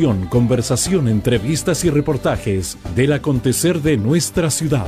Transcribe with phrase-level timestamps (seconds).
[0.00, 4.86] Conversación, entrevistas y reportajes del acontecer de nuestra ciudad.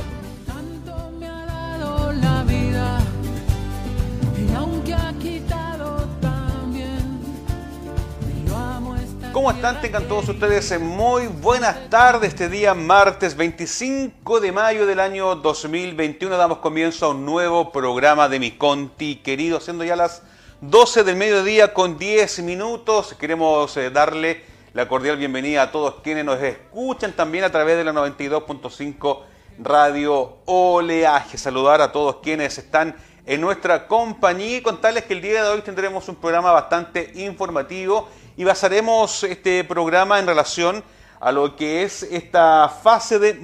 [9.31, 9.81] ¿Cómo están?
[9.81, 12.29] Tengan todos ustedes muy buenas tardes.
[12.29, 18.29] Este día martes 25 de mayo del año 2021 damos comienzo a un nuevo programa
[18.29, 20.23] de Mi Conti querido, siendo ya las
[20.61, 23.15] 12 del mediodía con 10 minutos.
[23.19, 27.83] Queremos eh, darle la cordial bienvenida a todos quienes nos escuchan también a través de
[27.83, 29.19] la 92.5
[29.59, 31.37] Radio Oleaje.
[31.37, 32.95] Saludar a todos quienes están
[33.27, 38.09] en nuestra compañía y contarles que el día de hoy tendremos un programa bastante informativo
[38.35, 40.83] y basaremos este programa en relación
[41.19, 43.39] a lo que es esta fase de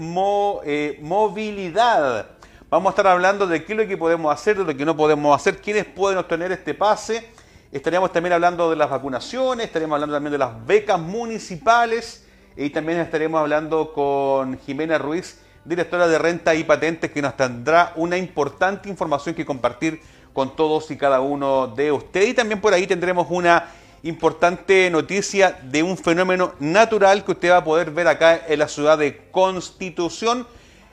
[0.65, 2.25] eh, movilidad.
[2.71, 4.97] Vamos a estar hablando de qué es lo que podemos hacer, de lo que no
[4.97, 7.29] podemos hacer, quiénes pueden obtener este pase
[7.71, 12.25] Estaríamos también hablando de las vacunaciones, estaríamos hablando también de las becas municipales
[12.57, 17.93] y también estaremos hablando con Jimena Ruiz, directora de Renta y Patentes, que nos tendrá
[17.95, 20.01] una importante información que compartir
[20.33, 22.29] con todos y cada uno de ustedes.
[22.29, 23.69] Y también por ahí tendremos una
[24.01, 28.67] importante noticia de un fenómeno natural que usted va a poder ver acá en la
[28.67, 30.47] ciudad de Constitución.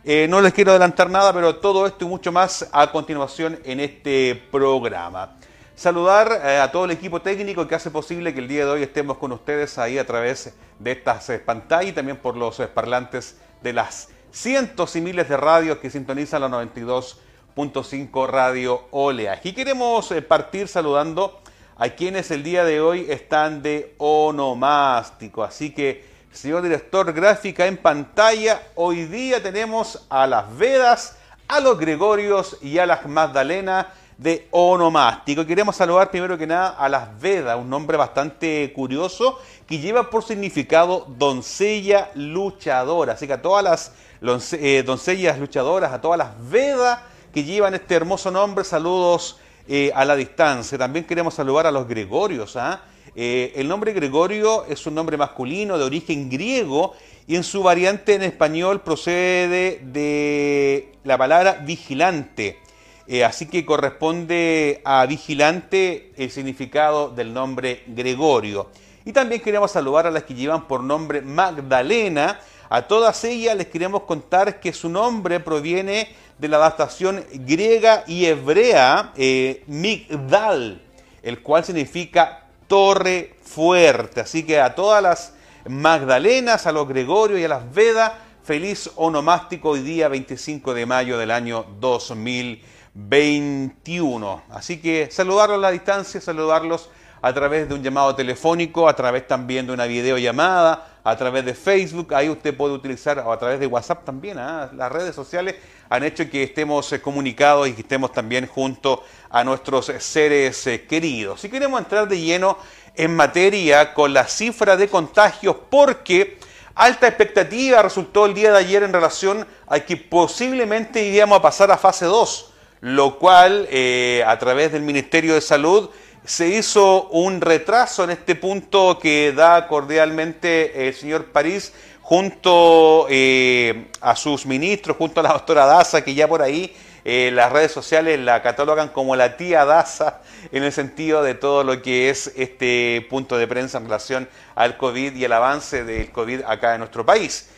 [0.05, 3.81] Eh, no les quiero adelantar nada, pero todo esto y mucho más a continuación en
[3.81, 5.36] este programa.
[5.77, 8.83] Saludar eh, a todo el equipo técnico que hace posible que el día de hoy
[8.83, 12.67] estemos con ustedes ahí a través de estas eh, pantallas y también por los eh,
[12.67, 19.39] parlantes de las cientos y miles de radios que sintonizan la 92.5 Radio Olea.
[19.45, 21.43] Y queremos partir saludando
[21.77, 25.45] a quienes el día de hoy están de onomástico.
[25.45, 31.79] Así que, señor director gráfica en pantalla, hoy día tenemos a las Vedas, a los
[31.79, 35.45] Gregorios y a las Magdalena de onomástico.
[35.45, 40.25] Queremos saludar primero que nada a las Vedas, un nombre bastante curioso que lleva por
[40.25, 43.13] significado doncella luchadora.
[43.13, 47.01] Así que a todas las eh, doncellas luchadoras, a todas las Vedas
[47.33, 49.39] que llevan este hermoso nombre, saludos
[49.69, 50.79] eh, a la distancia.
[50.79, 52.57] También queremos saludar a los Gregorios.
[52.57, 52.81] ¿ah?
[53.15, 56.95] Eh, el nombre Gregorio es un nombre masculino de origen griego
[57.27, 62.61] y en su variante en español procede de la palabra vigilante.
[63.09, 68.69] Eh, así que corresponde a vigilante el significado del nombre Gregorio.
[69.05, 72.41] Y también queremos saludar a las que llevan por nombre Magdalena.
[72.69, 76.09] A todas ellas les queremos contar que su nombre proviene
[76.39, 80.83] de la adaptación griega y hebrea eh, Migdal,
[81.23, 84.21] el cual significa torre fuerte.
[84.21, 85.33] Así que a todas las
[85.69, 88.13] Magdalenas, a los Gregorio y a las Vedas,
[88.43, 92.76] feliz onomástico hoy día 25 de mayo del año 2020.
[92.97, 94.43] 21.
[94.49, 96.89] Así que saludarlos a la distancia, saludarlos
[97.21, 101.55] a través de un llamado telefónico, a través también de una videollamada, a través de
[101.55, 104.71] Facebook, ahí usted puede utilizar, o a través de WhatsApp también, ¿ah?
[104.75, 105.57] las redes sociales
[105.89, 110.87] han hecho que estemos eh, comunicados y que estemos también junto a nuestros seres eh,
[110.87, 111.41] queridos.
[111.41, 112.59] Si queremos entrar de lleno
[112.95, 116.39] en materia con la cifra de contagios, porque
[116.75, 121.71] alta expectativa resultó el día de ayer en relación a que posiblemente iríamos a pasar
[121.71, 122.55] a fase 2
[122.87, 125.91] lo cual eh, a través del Ministerio de Salud
[126.25, 133.89] se hizo un retraso en este punto que da cordialmente el señor París junto eh,
[134.01, 137.73] a sus ministros, junto a la doctora Daza, que ya por ahí eh, las redes
[137.73, 140.21] sociales la catalogan como la tía Daza
[140.53, 144.77] en el sentido de todo lo que es este punto de prensa en relación al
[144.77, 147.49] COVID y el avance del COVID acá en nuestro país.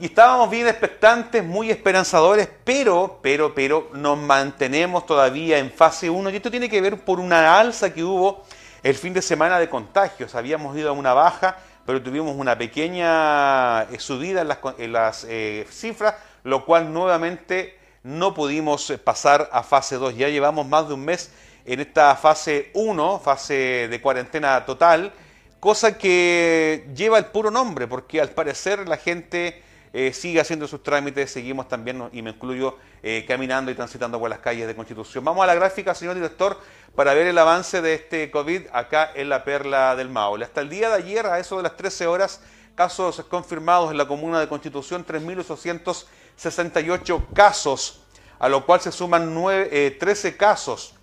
[0.00, 6.30] Y estábamos bien expectantes, muy esperanzadores, pero, pero, pero nos mantenemos todavía en fase 1
[6.30, 8.42] y esto tiene que ver por una alza que hubo
[8.82, 10.34] el fin de semana de contagios.
[10.34, 14.40] Habíamos ido a una baja, pero tuvimos una pequeña eh, subida
[14.78, 20.16] en las, eh, cifras, lo cual nuevamente no pudimos eh, pasar a fase 2.
[20.16, 21.30] Ya llevamos más de un mes
[21.66, 25.12] en esta fase 1, fase de cuarentena total,
[25.60, 30.84] cosa que lleva el puro nombre, porque al parecer la gente eh, sigue haciendo sus
[30.84, 35.24] trámites, seguimos también, y me incluyo, eh, caminando y transitando por las calles de Constitución.
[35.24, 36.60] Vamos a la gráfica, señor director,
[36.94, 40.44] para ver el avance de este COVID acá en la Perla del Maule.
[40.44, 42.40] Hasta el día de ayer, a eso de las 13 horas,
[42.76, 48.04] casos confirmados en la comuna de Constitución, 3.868 casos,
[48.38, 50.94] a lo cual se suman 9, 13 eh, casos.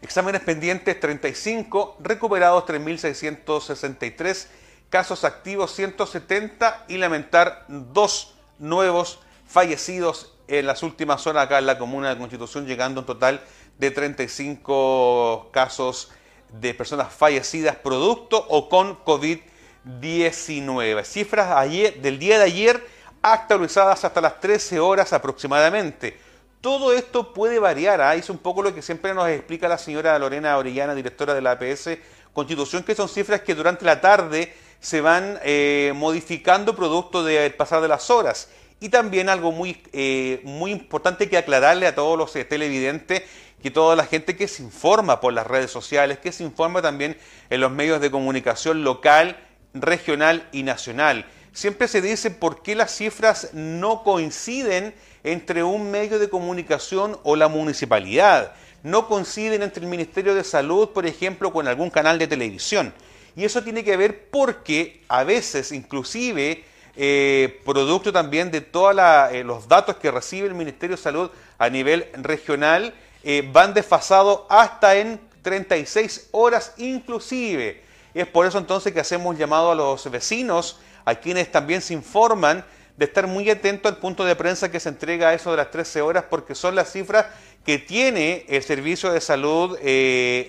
[0.00, 4.46] Exámenes pendientes 35, recuperados 3.663
[4.90, 11.78] casos activos 170 y lamentar dos nuevos fallecidos en las últimas horas acá en la
[11.78, 13.42] comuna de Constitución, llegando a un total
[13.78, 16.10] de 35 casos
[16.52, 19.58] de personas fallecidas producto o con COVID-19.
[20.00, 21.04] 19.
[21.04, 22.86] Cifras ayer, del día de ayer
[23.22, 26.18] actualizadas hasta las 13 horas aproximadamente.
[26.60, 28.14] Todo esto puede variar, ¿ah?
[28.14, 31.52] es un poco lo que siempre nos explica la señora Lorena Orellana, directora de la
[31.52, 31.90] APS
[32.32, 37.82] Constitución, que son cifras que durante la tarde se van eh, modificando producto del pasar
[37.82, 38.48] de las horas.
[38.80, 43.22] Y también algo muy, eh, muy importante que aclararle a todos los eh, televidentes,
[43.60, 47.16] que toda la gente que se informa por las redes sociales, que se informa también
[47.50, 49.36] en los medios de comunicación local,
[49.74, 51.26] regional y nacional.
[51.52, 54.94] Siempre se dice por qué las cifras no coinciden
[55.24, 58.52] entre un medio de comunicación o la municipalidad.
[58.84, 62.94] No coinciden entre el Ministerio de Salud, por ejemplo, con algún canal de televisión.
[63.38, 66.64] Y eso tiene que ver porque a veces, inclusive,
[66.96, 68.96] eh, producto también de todos
[69.30, 72.92] eh, los datos que recibe el Ministerio de Salud a nivel regional,
[73.22, 77.80] eh, van desfasados hasta en 36 horas inclusive.
[78.12, 82.64] Es por eso entonces que hacemos llamado a los vecinos, a quienes también se informan,
[82.96, 85.70] de estar muy atentos al punto de prensa que se entrega a eso de las
[85.70, 87.26] 13 horas, porque son las cifras
[87.64, 89.78] que tiene el servicio de salud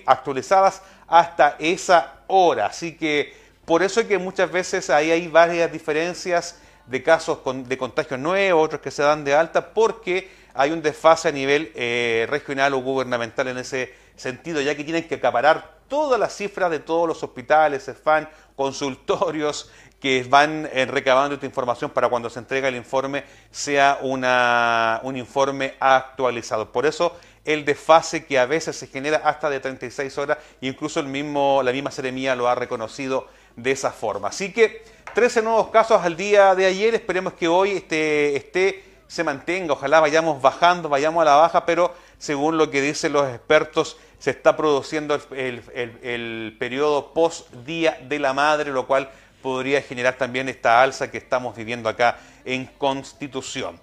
[0.06, 2.66] actualizadas hasta esa hora.
[2.66, 3.34] Así que
[3.66, 8.64] por eso es que muchas veces ahí hay varias diferencias de casos de contagios nuevos,
[8.64, 12.78] otros que se dan de alta, porque hay un desfase a nivel eh, regional o
[12.78, 17.22] gubernamental en ese sentido, ya que tienen que acaparar todas las cifras de todos los
[17.22, 19.70] hospitales, SFAN, consultorios
[20.00, 25.16] que van eh, recabando esta información para cuando se entrega el informe sea una, un
[25.16, 26.72] informe actualizado.
[26.72, 31.06] Por eso el desfase que a veces se genera hasta de 36 horas, incluso el
[31.06, 34.28] mismo, la misma Seremía lo ha reconocido de esa forma.
[34.28, 34.84] Así que
[35.14, 40.00] 13 nuevos casos al día de ayer, esperemos que hoy este, este se mantenga, ojalá
[40.00, 44.56] vayamos bajando, vayamos a la baja, pero según lo que dicen los expertos, se está
[44.56, 49.10] produciendo el, el periodo post Día de la Madre, lo cual
[49.42, 53.80] podría generar también esta alza que estamos viviendo acá en Constitución.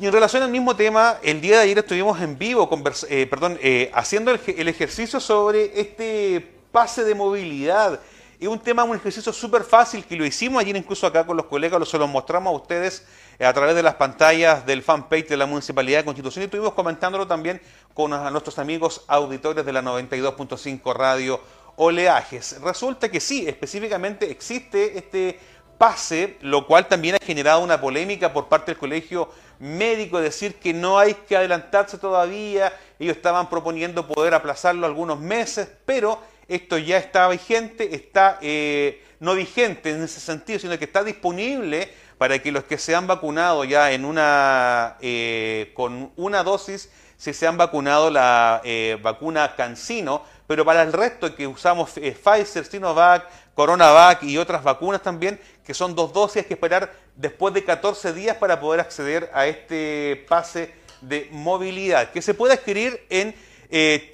[0.00, 2.70] Y en relación al mismo tema, el día de ayer estuvimos en vivo,
[3.08, 7.98] eh, perdón, eh, haciendo el, ejercicio sobre este pase de movilidad
[8.38, 11.46] es un tema, un ejercicio súper fácil que lo hicimos ayer incluso acá con los
[11.46, 13.04] colegas, lo se lo mostramos a ustedes
[13.40, 17.26] a través de las pantallas del fanpage de la Municipalidad de Constitución y estuvimos comentándolo
[17.26, 17.60] también
[17.92, 21.40] con nuestros amigos auditores de la 92.5 Radio
[21.74, 22.60] Oleajes.
[22.60, 25.40] Resulta que sí, específicamente existe este
[25.78, 29.30] pase, lo cual también ha generado una polémica por parte del Colegio
[29.60, 35.68] Médico, decir que no hay que adelantarse todavía, ellos estaban proponiendo poder aplazarlo algunos meses,
[35.86, 41.02] pero esto ya está vigente, está eh, no vigente en ese sentido, sino que está
[41.02, 46.90] disponible para que los que se han vacunado ya en una, eh, con una dosis,
[47.16, 52.64] si se han vacunado la eh, vacuna Cancino, pero para el resto que usamos Pfizer,
[52.64, 57.62] Sinovac, Coronavac y otras vacunas también, que son dos dosis, hay que esperar después de
[57.62, 60.72] 14 días para poder acceder a este pase
[61.02, 63.34] de movilidad, que se puede adquirir en
[63.70, 64.10] eh,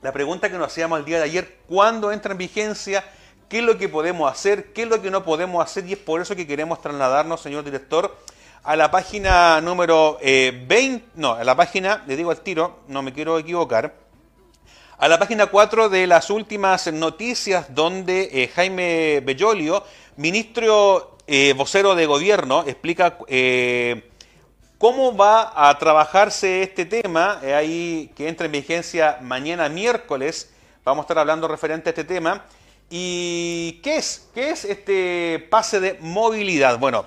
[0.02, 3.04] la pregunta que nos hacíamos el día de ayer, ¿cuándo entra en vigencia?
[3.50, 4.74] ¿Qué es lo que podemos hacer?
[4.74, 5.86] ¿Qué es lo que no podemos hacer?
[5.86, 8.18] Y es por eso que queremos trasladarnos, señor director,
[8.64, 13.02] a la página número 20, eh, no, a la página, le digo al tiro, no
[13.02, 14.08] me quiero equivocar,
[14.98, 19.84] a la página 4 de las últimas noticias donde eh, Jaime Bellolio,
[20.16, 24.10] ministro eh, vocero de gobierno, explica eh,
[24.80, 30.52] cómo va a trabajarse este tema, ahí que entra en vigencia mañana miércoles,
[30.84, 32.44] vamos a estar hablando referente a este tema.
[32.90, 34.30] ¿Y qué es?
[34.34, 36.80] ¿Qué es este pase de movilidad?
[36.80, 37.06] Bueno,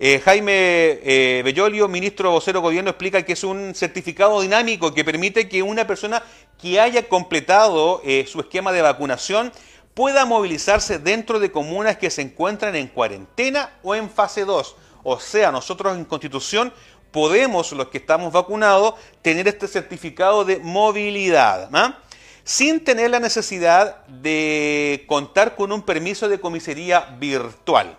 [0.00, 5.48] Eh, Jaime eh, Bellolio, ministro vocero gobierno, explica que es un certificado dinámico que permite
[5.48, 6.22] que una persona
[6.56, 9.50] que haya completado eh, su esquema de vacunación
[9.94, 14.76] pueda movilizarse dentro de comunas que se encuentran en cuarentena o en fase 2.
[15.02, 16.72] O sea, nosotros en Constitución
[17.10, 21.98] podemos, los que estamos vacunados, tener este certificado de movilidad, ¿ah?
[22.48, 27.94] Sin tener la necesidad de contar con un permiso de comisaría virtual.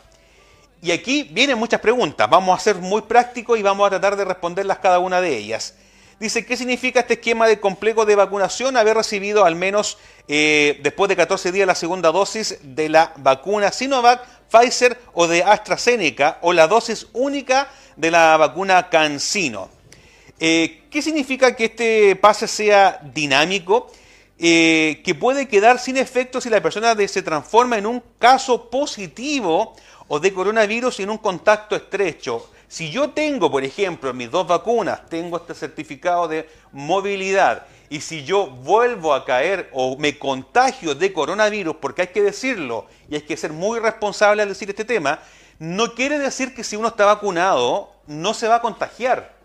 [0.81, 4.25] Y aquí vienen muchas preguntas, vamos a ser muy prácticos y vamos a tratar de
[4.25, 5.75] responderlas cada una de ellas.
[6.19, 8.75] Dice, ¿qué significa este esquema de complejo de vacunación?
[8.75, 13.71] Haber recibido al menos eh, después de 14 días la segunda dosis de la vacuna
[13.71, 19.69] Sinovac, Pfizer o de AstraZeneca o la dosis única de la vacuna CanSino.
[20.39, 23.91] Eh, ¿Qué significa que este pase sea dinámico?
[24.41, 29.75] Eh, que puede quedar sin efecto si la persona se transforma en un caso positivo
[30.08, 32.50] o de coronavirus en un contacto estrecho.
[32.69, 38.24] Si yo tengo, por ejemplo, mis dos vacunas, tengo este certificado de movilidad, y si
[38.24, 43.22] yo vuelvo a caer o me contagio de coronavirus, porque hay que decirlo, y hay
[43.22, 45.19] que ser muy responsable al decir este tema,
[45.58, 49.38] no quiere decir que si uno está vacunado no se va a contagiar.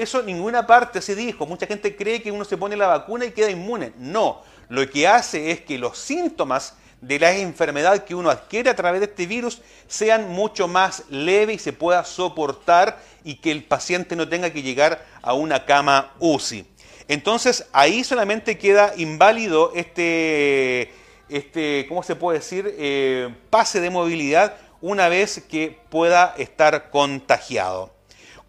[0.00, 1.46] Eso en ninguna parte se dijo.
[1.46, 3.92] Mucha gente cree que uno se pone la vacuna y queda inmune.
[3.98, 8.76] No, lo que hace es que los síntomas de la enfermedad que uno adquiere a
[8.76, 13.64] través de este virus sean mucho más leves y se pueda soportar y que el
[13.64, 16.66] paciente no tenga que llegar a una cama UCI.
[17.08, 20.92] Entonces ahí solamente queda inválido este,
[21.28, 22.74] este ¿cómo se puede decir?
[22.78, 27.99] Eh, pase de movilidad una vez que pueda estar contagiado.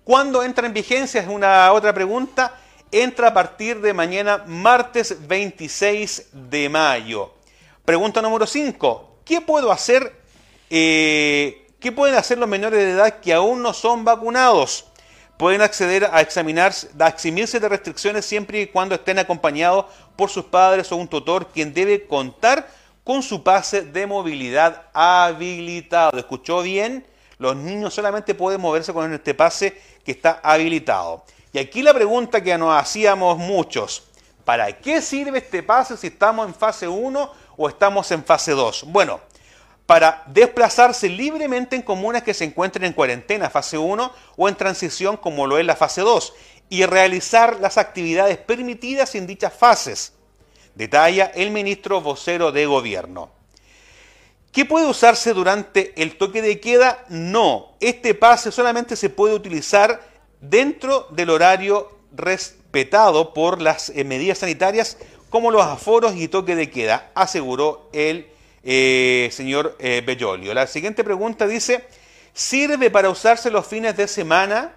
[0.03, 1.21] ¿Cuándo entra en vigencia?
[1.21, 2.55] Es una otra pregunta.
[2.91, 7.35] Entra a partir de mañana, martes 26 de mayo.
[7.85, 9.19] Pregunta número 5.
[9.23, 10.11] ¿Qué puedo hacer?
[10.71, 14.85] Eh, ¿Qué pueden hacer los menores de edad que aún no son vacunados?
[15.37, 20.45] Pueden acceder a examinar, a eximirse de restricciones siempre y cuando estén acompañados por sus
[20.45, 22.67] padres o un tutor, quien debe contar
[23.03, 26.17] con su pase de movilidad habilitado.
[26.17, 27.05] ¿Escuchó bien?
[27.41, 31.23] Los niños solamente pueden moverse con este pase que está habilitado.
[31.51, 34.03] Y aquí la pregunta que nos hacíamos muchos,
[34.45, 38.83] ¿para qué sirve este pase si estamos en fase 1 o estamos en fase 2?
[38.89, 39.21] Bueno,
[39.87, 45.17] para desplazarse libremente en comunas que se encuentren en cuarentena, fase 1, o en transición
[45.17, 46.33] como lo es la fase 2,
[46.69, 50.13] y realizar las actividades permitidas en dichas fases,
[50.75, 53.40] detalla el ministro vocero de gobierno.
[54.51, 57.05] ¿Qué puede usarse durante el toque de queda?
[57.07, 60.01] No, este pase solamente se puede utilizar
[60.41, 64.97] dentro del horario respetado por las eh, medidas sanitarias
[65.29, 68.27] como los aforos y toque de queda, aseguró el
[68.63, 70.53] eh, señor eh, Bellolio.
[70.53, 71.85] La siguiente pregunta dice,
[72.33, 74.75] ¿sirve para usarse los fines de semana?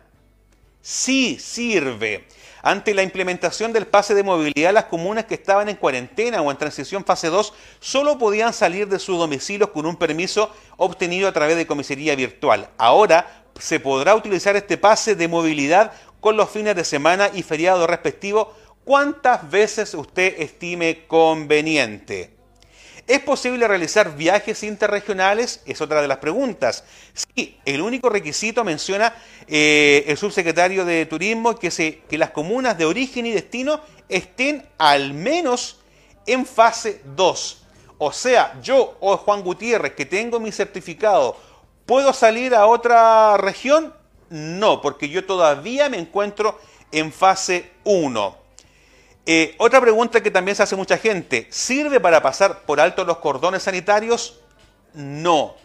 [0.81, 2.27] Sí, sirve.
[2.67, 6.57] Ante la implementación del pase de movilidad, las comunas que estaban en cuarentena o en
[6.57, 11.59] transición fase 2 solo podían salir de sus domicilios con un permiso obtenido a través
[11.59, 12.71] de comisaría virtual.
[12.79, 17.87] Ahora se podrá utilizar este pase de movilidad con los fines de semana y feriados
[17.87, 18.49] respectivos
[18.83, 22.34] cuántas veces usted estime conveniente.
[23.07, 25.63] ¿Es posible realizar viajes interregionales?
[25.67, 26.85] Es otra de las preguntas.
[27.13, 29.15] Sí, el único requisito menciona
[29.47, 35.13] eh, el subsecretario de Turismo que, que las comunas de origen y destino estén al
[35.13, 35.81] menos
[36.27, 37.63] en fase 2.
[37.99, 41.37] O sea, yo o Juan Gutiérrez, que tengo mi certificado,
[41.85, 43.93] ¿puedo salir a otra región?
[44.31, 46.59] No, porque yo todavía me encuentro
[46.91, 48.44] en fase 1.
[49.27, 53.19] Eh, otra pregunta que también se hace mucha gente, ¿sirve para pasar por alto los
[53.19, 54.41] cordones sanitarios?
[54.93, 55.57] No.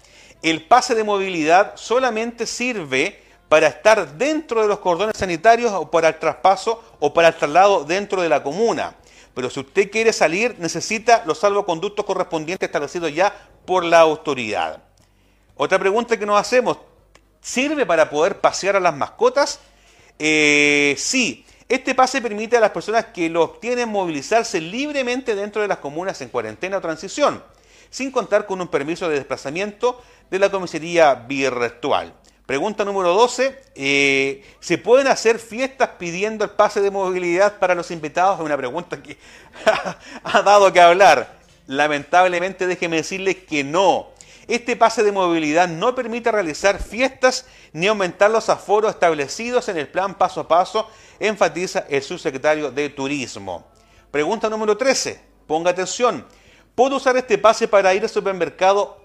[0.41, 6.07] El pase de movilidad solamente sirve para estar dentro de los cordones sanitarios o para
[6.07, 8.95] el traspaso o para el traslado dentro de la comuna.
[9.33, 13.33] Pero si usted quiere salir, necesita los salvoconductos correspondientes establecidos ya
[13.65, 14.83] por la autoridad.
[15.55, 16.77] Otra pregunta que nos hacemos,
[17.41, 19.59] ¿sirve para poder pasear a las mascotas?
[20.17, 25.67] Eh, sí, este pase permite a las personas que lo obtienen movilizarse libremente dentro de
[25.67, 27.43] las comunas en cuarentena o transición,
[27.91, 32.11] sin contar con un permiso de desplazamiento de la comisaría virtual.
[32.47, 33.61] Pregunta número 12.
[33.75, 38.39] Eh, ¿Se pueden hacer fiestas pidiendo el pase de movilidad para los invitados?
[38.39, 39.17] Es una pregunta que
[40.23, 41.37] ha dado que hablar.
[41.67, 44.07] Lamentablemente déjeme decirles que no.
[44.49, 49.87] Este pase de movilidad no permite realizar fiestas ni aumentar los aforos establecidos en el
[49.87, 50.89] plan paso a paso,
[51.19, 53.67] enfatiza el subsecretario de Turismo.
[54.09, 55.21] Pregunta número 13.
[55.45, 56.25] Ponga atención.
[56.73, 58.97] ¿Puedo usar este pase para ir al supermercado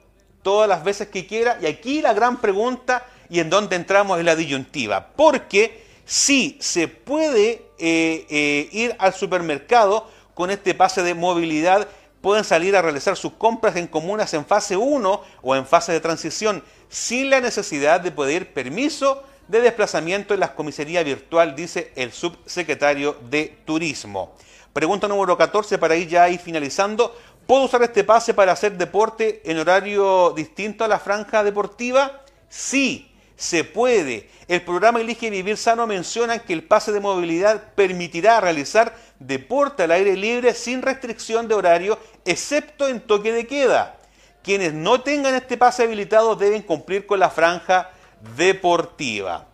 [0.43, 1.59] todas las veces que quiera?
[1.61, 5.09] Y aquí la gran pregunta y en dónde entramos en la disyuntiva.
[5.15, 11.87] Porque sí se puede eh, eh, ir al supermercado con este pase de movilidad,
[12.25, 16.01] pueden salir a realizar sus compras en comunas en fase 1 o en fase de
[16.01, 22.13] transición, sin la necesidad de pedir permiso de desplazamiento en la comisaría virtual, dice el
[22.13, 24.33] subsecretario de Turismo.
[24.73, 27.15] Pregunta número 14 para ir ya ir finalizando.
[27.47, 32.23] ¿Puedo usar este pase para hacer deporte en horario distinto a la franja deportiva?
[32.49, 33.14] Sí,
[33.45, 34.31] se puede.
[34.49, 39.91] El programa Elige Vivir Sano menciona que el pase de movilidad permitirá realizar deporte al
[39.91, 43.99] aire libre sin restricción de horario, excepto en toque de queda.
[44.43, 47.91] Quienes no tengan este pase habilitado deben cumplir con la franja
[48.35, 49.47] deportiva.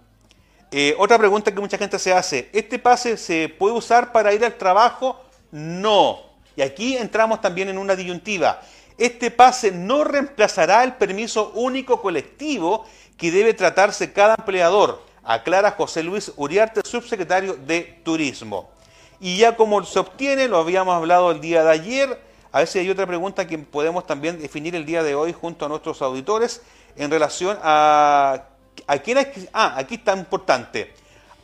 [0.71, 4.45] Eh, otra pregunta que mucha gente se hace, ¿este pase se puede usar para ir
[4.45, 5.21] al trabajo?
[5.51, 6.21] No.
[6.55, 8.63] Y aquí entramos también en una disyuntiva.
[9.01, 12.85] Este pase no reemplazará el permiso único colectivo
[13.17, 18.71] que debe tratarse cada empleador, aclara José Luis Uriarte, subsecretario de Turismo.
[19.19, 22.21] Y ya como se obtiene, lo habíamos hablado el día de ayer,
[22.53, 25.65] a ver si hay otra pregunta que podemos también definir el día de hoy junto
[25.65, 26.61] a nuestros auditores
[26.97, 28.45] en relación a
[28.87, 29.19] ¿A quién
[29.53, 30.93] ah, aquí está importante.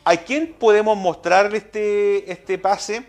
[0.03, 3.03] ¿A quién podemos mostrar este, este pase?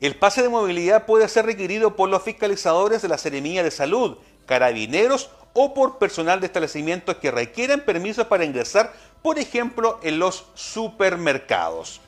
[0.00, 4.18] El pase de movilidad puede ser requerido por los fiscalizadores de la Seremía de Salud,
[4.46, 10.46] carabineros o por personal de establecimientos que requieran permisos para ingresar, por ejemplo, en los
[10.54, 12.00] supermercados.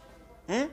[0.47, 0.71] ¿Mm?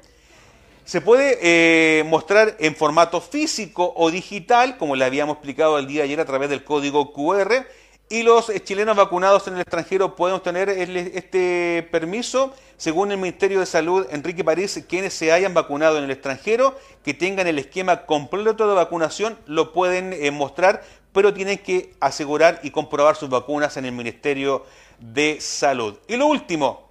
[0.85, 6.01] Se puede eh, mostrar en formato físico o digital, como le habíamos explicado el día
[6.01, 7.65] de ayer a través del código QR,
[8.09, 13.65] y los chilenos vacunados en el extranjero pueden obtener este permiso, según el Ministerio de
[13.65, 18.65] Salud, Enrique París, quienes se hayan vacunado en el extranjero, que tengan el esquema completo
[18.67, 23.83] de vacunación, lo pueden eh, mostrar, pero tienen que asegurar y comprobar sus vacunas en
[23.85, 24.65] el Ministerio
[24.99, 25.97] de Salud.
[26.07, 26.87] Y lo último,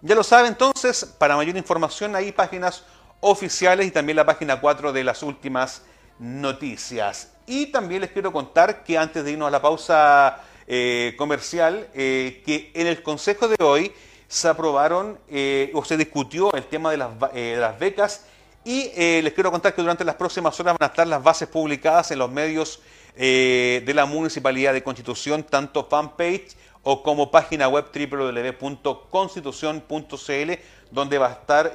[0.00, 2.84] ya lo sabe entonces, para mayor información hay páginas
[3.20, 5.82] oficiales y también la página 4 de las últimas
[6.18, 7.32] noticias.
[7.50, 12.44] Y también les quiero contar que antes de irnos a la pausa eh, comercial, eh,
[12.46, 13.92] que en el Consejo de hoy
[14.28, 18.26] se aprobaron eh, o se discutió el tema de las, las becas.
[18.64, 22.12] Y les quiero contar que durante las próximas horas van a estar las bases publicadas
[22.12, 22.80] en los medios
[23.16, 30.52] de la Municipalidad de Constitución, tanto fanpage o como página web www.constitución.cl,
[30.92, 31.72] donde va a estar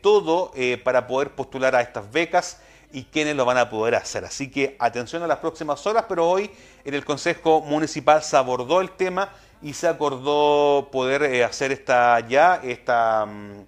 [0.00, 4.24] todo para poder postular a estas becas y quiénes lo van a poder hacer.
[4.24, 6.50] Así que atención a las próximas horas, pero hoy
[6.84, 9.30] en el Consejo Municipal se abordó el tema
[9.62, 13.64] y se acordó poder eh, hacer esta ya, esta, mm,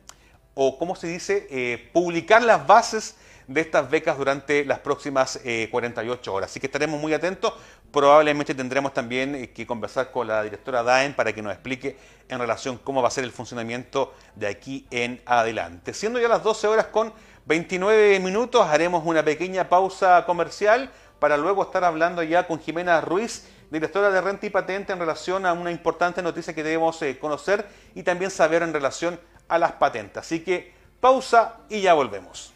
[0.55, 6.31] o cómo se dice, eh, publicar las bases de estas becas durante las próximas 48
[6.31, 6.51] eh, horas.
[6.51, 7.53] Así que estaremos muy atentos.
[7.91, 11.97] Probablemente tendremos también que conversar con la directora DAEN para que nos explique
[12.29, 15.93] en relación cómo va a ser el funcionamiento de aquí en adelante.
[15.93, 17.13] Siendo ya las 12 horas con
[17.47, 23.47] 29 minutos, haremos una pequeña pausa comercial para luego estar hablando ya con Jimena Ruiz,
[23.71, 27.67] directora de Renta y Patente, en relación a una importante noticia que debemos eh, conocer
[27.95, 30.19] y también saber en relación a las patentes.
[30.19, 32.53] Así que pausa y ya volvemos.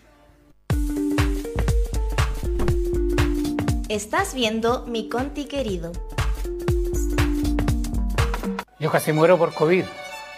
[3.89, 5.93] Estás viendo mi Conti querido.
[8.79, 9.85] Yo casi muero por COVID,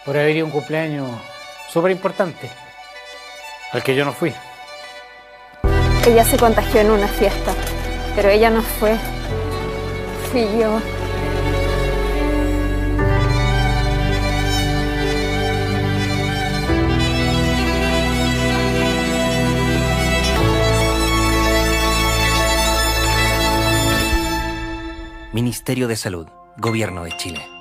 [0.04, 1.08] por haber ido a un cumpleaños
[1.68, 2.50] súper importante,
[3.72, 4.32] al que yo no fui.
[6.06, 7.52] Ella se contagió en una fiesta,
[8.14, 8.96] pero ella no fue.
[10.30, 10.80] Fui yo.
[25.32, 27.55] Ministerio de Salud, Gobierno de Chile.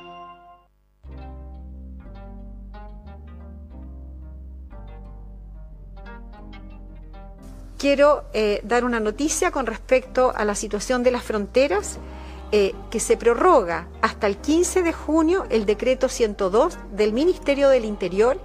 [7.78, 11.98] Quiero eh, dar una noticia con respecto a la situación de las fronteras,
[12.52, 17.86] eh, que se prorroga hasta el 15 de junio el decreto 102 del Ministerio del
[17.86, 18.40] Interior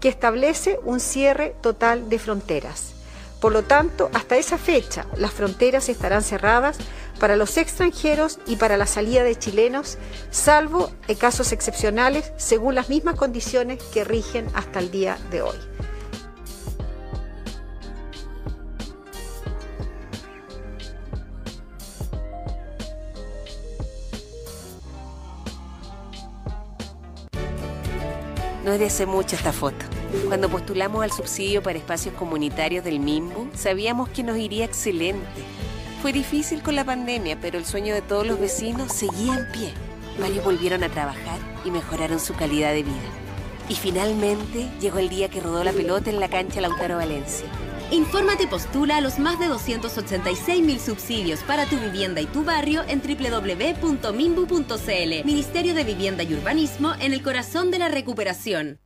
[0.00, 2.94] que establece un cierre total de fronteras.
[3.40, 6.78] Por lo tanto, hasta esa fecha las fronteras estarán cerradas
[7.20, 9.98] para los extranjeros y para la salida de chilenos,
[10.30, 15.56] salvo en casos excepcionales, según las mismas condiciones que rigen hasta el día de hoy.
[28.64, 29.84] No es de hace mucho esta foto.
[30.26, 35.26] Cuando postulamos al subsidio para espacios comunitarios del MIMBU, sabíamos que nos iría excelente.
[36.00, 39.74] Fue difícil con la pandemia, pero el sueño de todos los vecinos seguía en pie.
[40.18, 42.94] Varios volvieron a trabajar y mejoraron su calidad de vida.
[43.68, 47.46] Y finalmente llegó el día que rodó la pelota en la cancha Lautaro Valencia.
[47.94, 52.82] Infórmate y postula a los más de 286 subsidios para tu vivienda y tu barrio
[52.88, 54.14] en www.mimbu.cl.
[55.24, 58.80] Ministerio de Vivienda y Urbanismo en el corazón de la recuperación.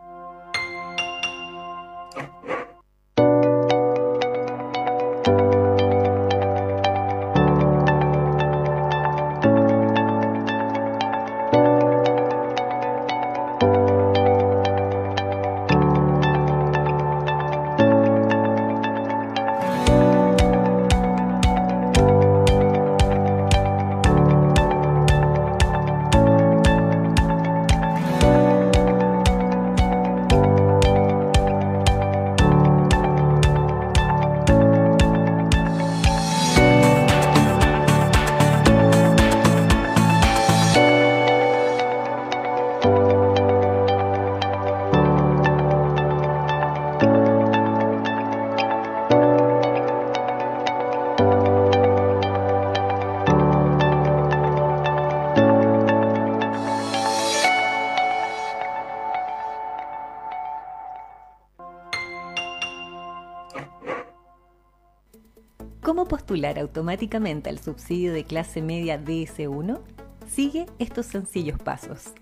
[66.59, 69.81] Automáticamente al subsidio de clase media DS1,
[70.27, 72.13] sigue estos sencillos pasos.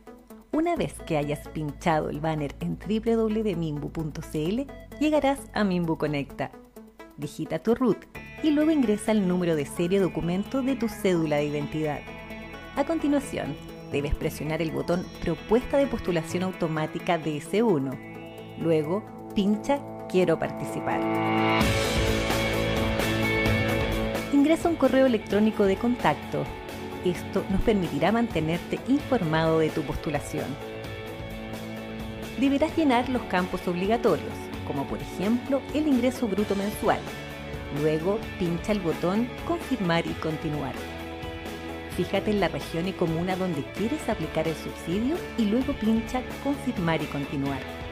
[0.53, 4.61] Una vez que hayas pinchado el banner en www.mimbu.cl,
[5.01, 6.51] llegarás a Mimbu Conecta.
[7.17, 7.99] Digita tu root
[8.43, 12.01] y luego ingresa el número de serie documento de tu cédula de identidad.
[12.77, 13.57] A continuación,
[13.93, 18.59] debes presionar el botón Propuesta de postulación automática DS1.
[18.59, 21.01] Luego, pincha Quiero participar
[24.33, 26.45] ingresa un correo electrónico de contacto.
[27.05, 30.47] Esto nos permitirá mantenerte informado de tu postulación.
[32.39, 34.33] Deberás llenar los campos obligatorios,
[34.67, 36.99] como por ejemplo el ingreso bruto mensual.
[37.81, 40.75] Luego pincha el botón Confirmar y continuar.
[41.97, 47.01] Fíjate en la región y comuna donde quieres aplicar el subsidio y luego pincha Confirmar
[47.01, 47.86] y continuar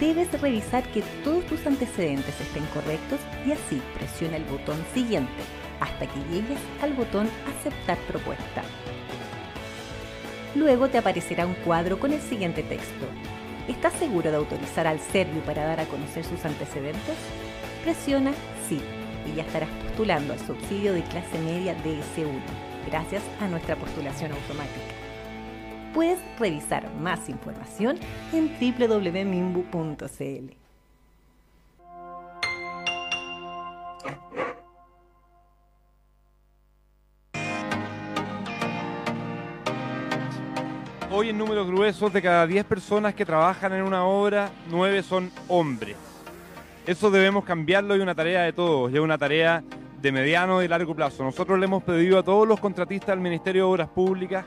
[0.00, 5.32] debes revisar que todos tus antecedentes estén correctos y así presiona el botón siguiente
[5.80, 8.62] hasta que llegues al botón aceptar propuesta.
[10.54, 13.06] Luego te aparecerá un cuadro con el siguiente texto.
[13.68, 17.16] ¿Estás seguro de autorizar al Servio para dar a conocer sus antecedentes?
[17.84, 18.32] Presiona
[18.68, 18.80] sí
[19.26, 25.07] y ya estarás postulando al subsidio de clase media DS1 gracias a nuestra postulación automática.
[25.94, 27.98] Puedes revisar más información
[28.32, 30.54] en www.mimbu.cl.
[41.10, 45.32] Hoy en números gruesos de cada 10 personas que trabajan en una obra, 9 son
[45.48, 45.96] hombres.
[46.86, 49.64] Eso debemos cambiarlo y una tarea de todos, y una tarea
[50.00, 51.24] de mediano y largo plazo.
[51.24, 54.44] Nosotros le hemos pedido a todos los contratistas del Ministerio de Obras Públicas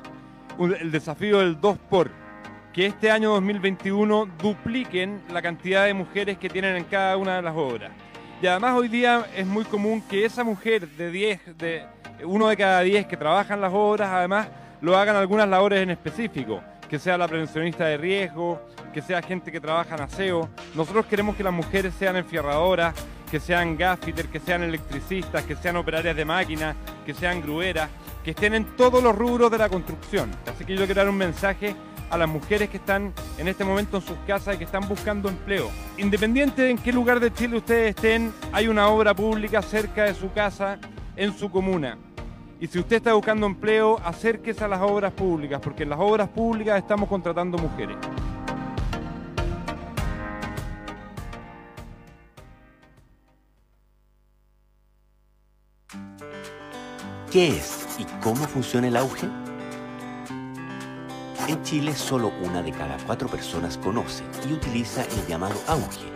[0.66, 2.12] el desafío del 2 por
[2.74, 7.42] que este año 2021 dupliquen la cantidad de mujeres que tienen en cada una de
[7.42, 7.92] las obras.
[8.42, 11.86] Y además hoy día es muy común que esa mujer de 10, de
[12.24, 14.48] uno de cada 10 que trabaja en las obras, además
[14.80, 18.62] lo hagan algunas labores en específico, que sea la prevencionista de riesgo,
[18.94, 20.50] que sea gente que trabaja en aseo.
[20.74, 22.96] Nosotros queremos que las mujeres sean enfierradoras,
[23.30, 27.90] que sean gaffiter, que sean electricistas, que sean operarias de máquinas, que sean grueras,
[28.24, 30.32] que estén en todos los rubros de la construcción.
[30.48, 31.76] Así que yo quiero dar un mensaje
[32.10, 35.30] a las mujeres que están en este momento en sus casas y que están buscando
[35.30, 35.72] empleo.
[35.98, 40.14] Independiente de en qué lugar de Chile ustedes estén, hay una obra pública cerca de
[40.14, 40.78] su casa,
[41.16, 41.98] en su comuna.
[42.60, 46.30] Y si usted está buscando empleo, acérquese a las obras públicas, porque en las obras
[46.30, 47.98] públicas estamos contratando mujeres.
[57.32, 59.28] ¿Qué es y cómo funciona el auge?
[61.48, 66.08] En Chile solo una de cada cuatro personas conoce y utiliza el llamado auge.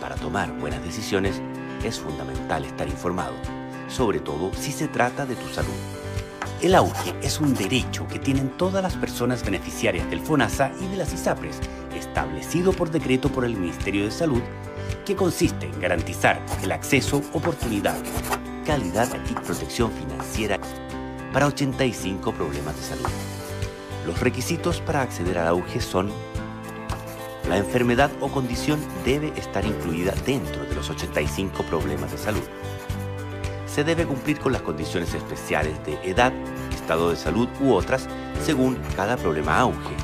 [0.00, 1.40] Para tomar buenas decisiones
[1.82, 3.34] es fundamental estar informado,
[3.88, 5.72] sobre todo si se trata de tu salud.
[6.60, 10.96] El auge es un derecho que tienen todas las personas beneficiarias del FONASA y de
[10.96, 11.60] las ISAPRES,
[11.96, 14.42] establecido por decreto por el Ministerio de Salud,
[15.06, 17.96] que consiste en garantizar el acceso, oportunidad,
[18.68, 20.58] calidad y protección financiera
[21.32, 23.08] para 85 problemas de salud.
[24.06, 26.10] Los requisitos para acceder al auge son
[27.48, 32.42] la enfermedad o condición debe estar incluida dentro de los 85 problemas de salud.
[33.66, 36.34] Se debe cumplir con las condiciones especiales de edad,
[36.70, 38.06] estado de salud u otras
[38.44, 39.96] según cada problema auge.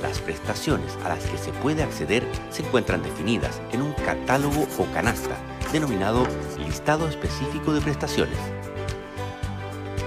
[0.00, 4.86] Las prestaciones a las que se puede acceder se encuentran definidas en un catálogo o
[4.94, 5.36] canasta
[5.72, 6.26] denominado
[6.66, 8.38] listado específico de prestaciones.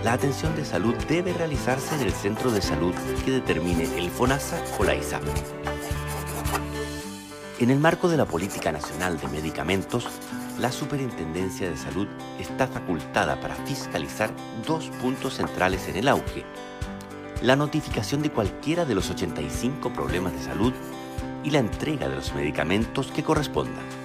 [0.03, 2.93] La atención de salud debe realizarse en el centro de salud
[3.25, 5.23] que determine el FONASA o la ISAP.
[7.59, 10.07] En el marco de la Política Nacional de Medicamentos,
[10.59, 12.07] la Superintendencia de Salud
[12.39, 14.31] está facultada para fiscalizar
[14.65, 16.45] dos puntos centrales en el auge.
[17.41, 20.73] La notificación de cualquiera de los 85 problemas de salud
[21.43, 23.98] y la entrega de los medicamentos que correspondan.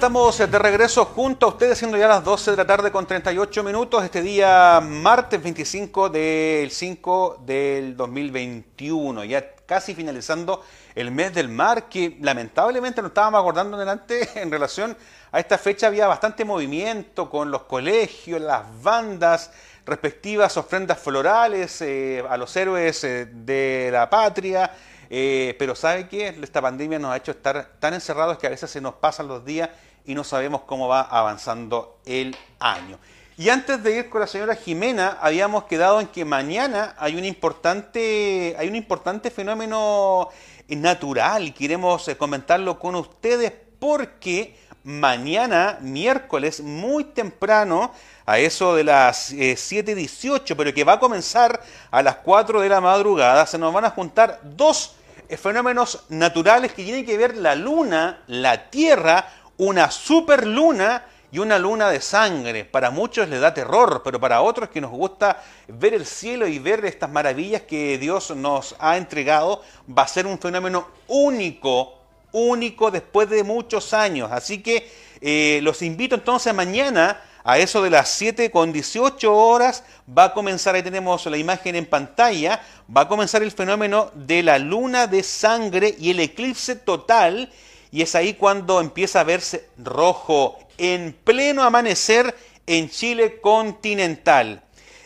[0.00, 3.62] estamos de regreso junto a ustedes, siendo ya las 12 de la tarde con 38
[3.62, 11.50] minutos, este día martes 25 del 5 del 2021, ya casi finalizando el mes del
[11.50, 14.96] mar, que lamentablemente nos estábamos acordando delante en relación
[15.32, 19.50] a esta fecha, había bastante movimiento con los colegios, las bandas,
[19.84, 24.72] respectivas ofrendas florales eh, a los héroes eh, de la patria.
[25.10, 26.28] eh, pero ¿sabe qué?
[26.42, 29.44] Esta pandemia nos ha hecho estar tan encerrados que a veces se nos pasan los
[29.44, 29.68] días
[30.04, 32.98] y no sabemos cómo va avanzando el año.
[33.36, 37.24] Y antes de ir con la señora Jimena, habíamos quedado en que mañana hay un
[37.24, 40.28] importante, hay un importante fenómeno
[40.68, 47.92] natural y queremos eh, comentarlo con ustedes porque mañana, miércoles, muy temprano,
[48.26, 51.60] a eso de las eh, 7.18, pero que va a comenzar
[51.90, 54.96] a las 4 de la madrugada, se nos van a juntar dos
[55.28, 59.28] eh, fenómenos naturales que tienen que ver la luna, la tierra,
[59.60, 62.64] una superluna y una luna de sangre.
[62.64, 66.58] Para muchos les da terror, pero para otros que nos gusta ver el cielo y
[66.58, 71.98] ver estas maravillas que Dios nos ha entregado, va a ser un fenómeno único,
[72.32, 74.32] único después de muchos años.
[74.32, 79.84] Así que eh, los invito entonces mañana a eso de las 7 con 18 horas
[80.08, 82.62] va a comenzar, ahí tenemos la imagen en pantalla,
[82.94, 87.52] va a comenzar el fenómeno de la luna de sangre y el eclipse total
[87.92, 92.34] y es ahí cuando empieza a verse rojo en pleno amanecer
[92.66, 94.62] en Chile continental.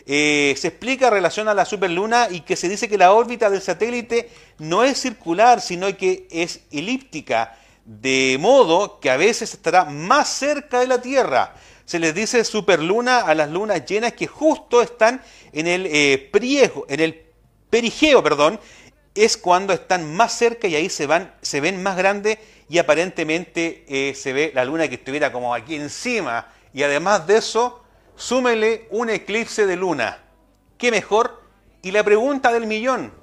[0.07, 3.49] Eh, se explica en relación a la superluna y que se dice que la órbita
[3.49, 9.85] del satélite no es circular, sino que es elíptica, de modo que a veces estará
[9.85, 11.55] más cerca de la Tierra.
[11.85, 15.21] Se les dice superluna a las lunas llenas que justo están
[15.53, 17.25] en el eh, priego, en el
[17.69, 18.59] perigeo, perdón,
[19.15, 23.85] es cuando están más cerca y ahí se van, se ven más grandes y aparentemente
[23.87, 26.51] eh, se ve la luna que estuviera como aquí encima.
[26.73, 27.83] Y además de eso,
[28.15, 30.19] súmele un eclipse de luna.
[30.77, 31.41] ¿Qué mejor?
[31.81, 33.13] Y la pregunta del millón.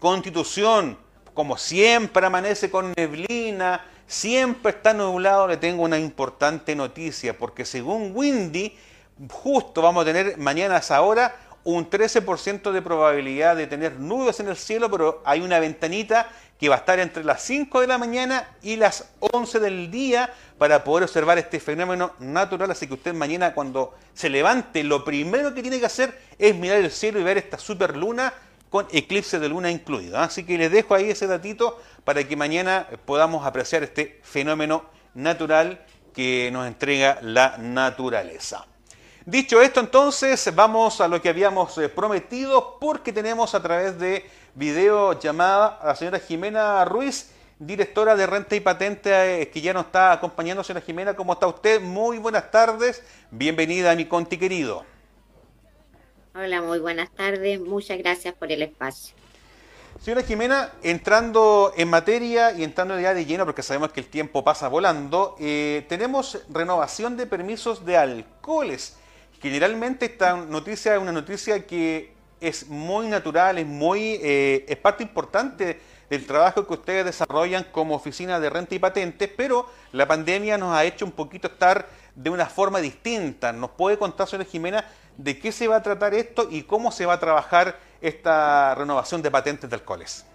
[0.00, 0.98] Constitución,
[1.34, 8.10] como siempre amanece con neblina, siempre está nublado, le tengo una importante noticia, porque según
[8.14, 8.76] Windy,
[9.30, 14.40] justo vamos a tener mañana a esa hora un 13% de probabilidad de tener nubes
[14.40, 17.86] en el cielo, pero hay una ventanita que va a estar entre las 5 de
[17.86, 22.70] la mañana y las 11 del día para poder observar este fenómeno natural.
[22.70, 26.78] Así que usted mañana cuando se levante, lo primero que tiene que hacer es mirar
[26.78, 28.34] el cielo y ver esta super luna
[28.68, 30.18] con eclipse de luna incluido.
[30.18, 35.84] Así que les dejo ahí ese datito para que mañana podamos apreciar este fenómeno natural
[36.14, 38.66] que nos entrega la naturaleza.
[39.26, 44.24] Dicho esto, entonces vamos a lo que habíamos eh, prometido porque tenemos a través de
[44.54, 49.86] videollamada a la señora Jimena Ruiz, directora de Renta y Patente, eh, que ya nos
[49.86, 50.64] está acompañando.
[50.64, 51.82] Señora Jimena, ¿cómo está usted?
[51.82, 53.02] Muy buenas tardes.
[53.30, 54.86] Bienvenida a mi conti querido.
[56.34, 57.60] Hola, muy buenas tardes.
[57.60, 59.14] Muchas gracias por el espacio.
[60.00, 64.42] Señora Jimena, entrando en materia y entrando ya de lleno, porque sabemos que el tiempo
[64.42, 68.96] pasa volando, eh, tenemos renovación de permisos de alcoholes.
[69.40, 75.02] Generalmente esta noticia es una noticia que es muy natural, es muy eh, es parte
[75.02, 80.58] importante del trabajo que ustedes desarrollan como oficina de renta y patentes, pero la pandemia
[80.58, 83.52] nos ha hecho un poquito estar de una forma distinta.
[83.52, 84.84] ¿Nos puede contar, señora Jimena,
[85.16, 89.22] de qué se va a tratar esto y cómo se va a trabajar esta renovación
[89.22, 90.26] de patentes de alcoholes?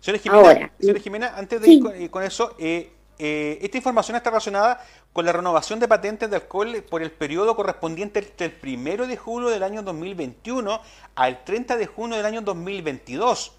[0.00, 4.84] Señora Jimena, señora Jimena antes de ir con, eso, eh, eh, esta información está relacionada
[5.12, 9.48] con la renovación de patentes de alcohol por el periodo correspondiente del 1 de julio
[9.48, 10.80] del año 2021
[11.14, 13.52] al 30 de junio del año 2022.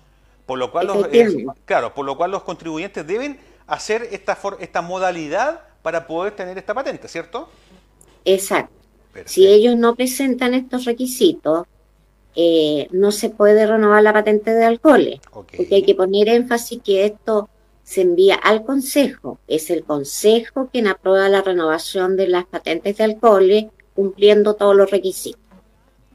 [0.46, 4.82] Por lo cual, los, eh, claro, por lo cual los contribuyentes deben hacer esta, esta
[4.82, 7.50] modalidad para poder tener esta patente, ¿cierto?
[8.26, 8.74] Exacto.
[9.26, 11.68] Si ellos no presentan estos requisitos,
[12.36, 15.20] eh, no se puede renovar la patente de alcoholes.
[15.32, 17.50] Porque hay que poner énfasis que esto
[17.90, 19.40] se envía al Consejo.
[19.48, 24.92] Es el Consejo quien aprueba la renovación de las patentes de alcoholes cumpliendo todos los
[24.92, 25.42] requisitos.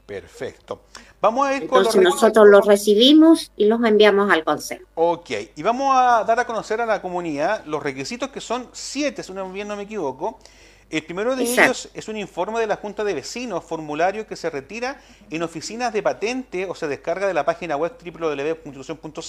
[0.05, 0.83] Perfecto.
[1.19, 4.85] Vamos a ir Entonces con los nosotros los recibimos y los enviamos al Consejo.
[4.95, 9.21] Ok, y vamos a dar a conocer a la comunidad los requisitos que son siete,
[9.21, 10.39] si no, bien no me equivoco,
[10.89, 14.49] el primero de ellos es un informe de la Junta de Vecinos, formulario que se
[14.49, 19.21] retira en oficinas de patente o se descarga de la página web www.constitución.cl.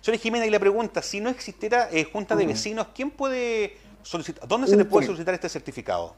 [0.00, 4.46] Señora Jiménez, y le pregunta, si no existiera eh, Junta de Vecinos, ¿quién puede solicitar,
[4.46, 6.14] dónde se le puede solicitar este certificado?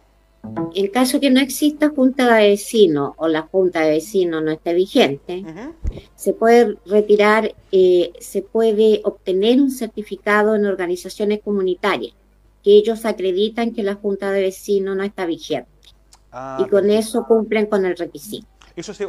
[0.75, 4.75] En caso que no exista Junta de Vecinos o la Junta de Vecinos no esté
[4.75, 5.45] vigente,
[6.15, 12.15] se puede retirar, eh, se puede obtener un certificado en organizaciones comunitarias
[12.63, 15.69] que ellos acreditan que la Junta de Vecinos no está vigente.
[16.33, 18.47] Ah, y con eso cumplen con el requisito.
[18.77, 19.09] Eso, se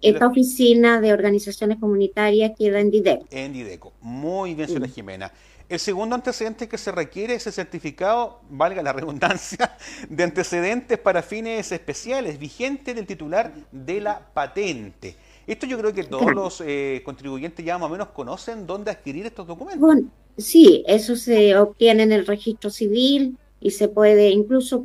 [0.00, 3.26] esta oficina de organizaciones comunitarias queda en Dideco.
[3.30, 3.92] En Dideco.
[4.00, 5.32] Muy bien, señora Jimena.
[5.68, 9.76] El segundo antecedente que se requiere es el certificado, valga la redundancia,
[10.08, 15.16] de antecedentes para fines especiales, vigente del titular de la patente.
[15.46, 19.26] Esto yo creo que todos los eh, contribuyentes ya más o menos conocen dónde adquirir
[19.26, 20.04] estos documentos.
[20.36, 24.82] Sí, eso se obtiene en el registro civil y se puede incluso,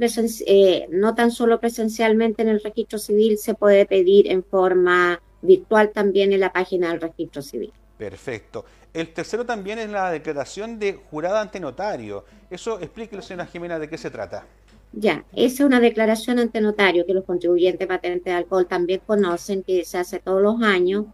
[0.48, 5.92] eh, no tan solo presencialmente en el registro civil, se puede pedir en forma virtual
[5.92, 7.74] también en la página del registro civil.
[7.98, 8.66] Perfecto.
[8.94, 12.26] El tercero también es la declaración de jurada ante notario.
[12.50, 14.46] Eso explíquelo, señora Jimena, de qué se trata.
[14.94, 19.64] Ya, esa es una declaración ante notario que los contribuyentes patentes de alcohol también conocen,
[19.64, 21.06] que se hace todos los años,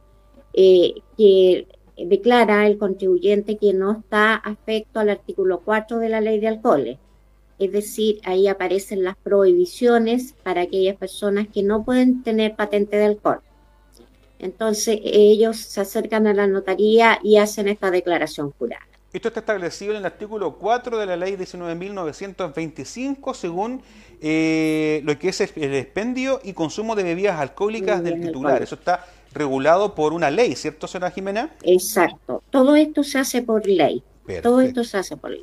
[0.54, 1.68] eh, que
[2.06, 6.98] declara el contribuyente que no está afecto al artículo 4 de la ley de alcoholes
[7.60, 13.06] es decir, ahí aparecen las prohibiciones para aquellas personas que no pueden tener patente de
[13.06, 13.42] alcohol.
[14.40, 18.86] Entonces ellos se acercan a la notaría y hacen esta declaración jurada.
[19.12, 23.82] Esto está establecido en el artículo 4 de la ley 19.925 según
[24.22, 28.62] eh, lo que es el expendio y consumo de bebidas alcohólicas del titular.
[28.62, 29.04] Eso está
[29.38, 31.56] regulado por una ley, ¿cierto, señora Jimena?
[31.64, 32.44] Exacto.
[32.50, 34.04] Todo esto se hace por ley.
[34.44, 35.42] Todo esto se hace por ley.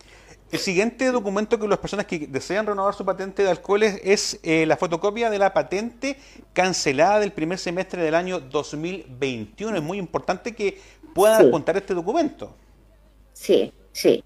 [0.52, 4.66] El siguiente documento que las personas que desean renovar su patente de alcoholes es eh,
[4.66, 6.16] la fotocopia de la patente
[6.52, 9.76] cancelada del primer semestre del año 2021.
[9.76, 10.80] Es muy importante que
[11.12, 12.54] puedan contar este documento.
[13.32, 14.22] Sí, sí.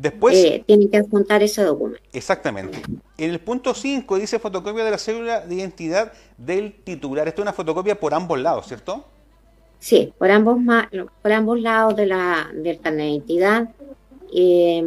[0.00, 0.34] Después.
[0.34, 2.00] Eh, tienen que adjuntar ese documento.
[2.12, 2.80] Exactamente.
[3.18, 7.28] En el punto 5 dice fotocopia de la cédula de identidad del titular.
[7.28, 9.04] Esto es una fotocopia por ambos lados, ¿cierto?
[9.78, 10.58] Sí, por ambos,
[11.20, 13.68] por ambos lados de la, del carnet de identidad.
[14.32, 14.82] Eh,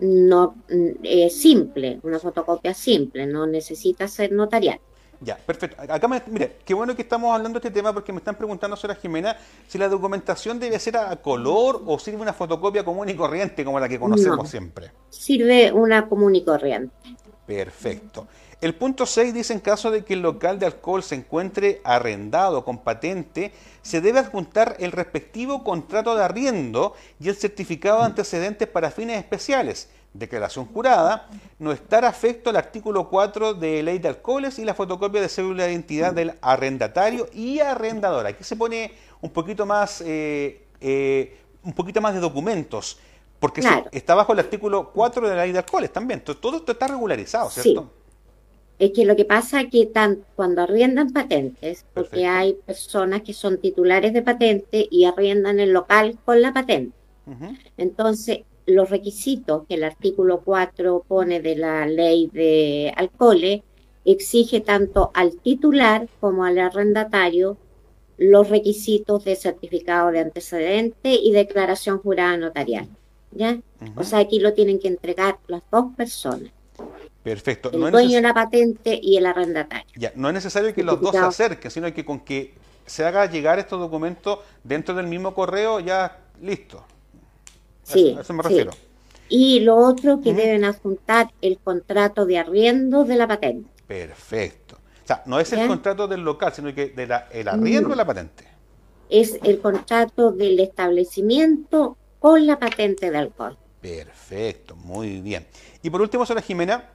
[0.00, 0.54] no
[1.02, 4.78] es simple, una fotocopia simple, no necesita ser notarial.
[5.20, 5.80] Ya, perfecto.
[5.80, 8.76] Acá me, mire, qué bueno que estamos hablando de este tema porque me están preguntando,
[8.76, 9.36] señora Jimena,
[9.66, 13.80] si la documentación debe ser a color o sirve una fotocopia común y corriente como
[13.80, 14.90] la que conocemos siempre.
[15.08, 16.94] Sirve una común y corriente.
[17.46, 18.26] Perfecto.
[18.60, 22.64] El punto 6 dice en caso de que el local de alcohol se encuentre arrendado
[22.64, 23.52] con patente,
[23.82, 29.18] se debe adjuntar el respectivo contrato de arriendo y el certificado de antecedentes para fines
[29.18, 34.72] especiales, declaración jurada, no estar afecto al artículo 4 de Ley de Alcoholes y la
[34.72, 38.26] fotocopia de cédula de identidad del arrendatario y arrendador.
[38.26, 42.98] Aquí se pone un poquito más, eh, eh, un poquito más de documentos,
[43.40, 43.60] porque
[43.90, 46.20] está bajo el artículo 4 de la Ley de Alcoholes también.
[46.20, 47.90] todo esto está regularizado, ¿cierto?
[48.78, 53.32] Es que lo que pasa es que tan, cuando arriendan patentes, porque hay personas que
[53.32, 56.96] son titulares de patente y arriendan el local con la patente.
[57.76, 63.62] Entonces, los requisitos que el artículo 4 pone de la ley de alcoholes
[64.04, 67.56] exige tanto al titular como al arrendatario
[68.16, 72.88] los requisitos de certificado de antecedente y declaración jurada notarial.
[73.34, 73.58] ¿ya?
[73.96, 76.50] O sea, aquí lo tienen que entregar las dos personas.
[77.22, 77.70] Perfecto.
[77.72, 79.90] El dueño de la patente y el arrendatario.
[79.96, 82.54] Ya, no es necesario que los dos se acerquen, sino que con que
[82.86, 86.84] se haga llegar estos documentos dentro del mismo correo, ya listo.
[87.84, 88.72] Sí, eso me refiero.
[89.28, 93.70] Y lo otro que deben adjuntar el contrato de arriendo de la patente.
[93.86, 94.76] Perfecto.
[94.76, 97.96] O sea, no es el contrato del local, sino que de la, el arriendo de
[97.96, 98.44] la patente.
[99.10, 103.56] Es el contrato del establecimiento con la patente de alcohol.
[103.80, 105.46] Perfecto, muy bien.
[105.82, 106.90] Y por último, señora Jimena,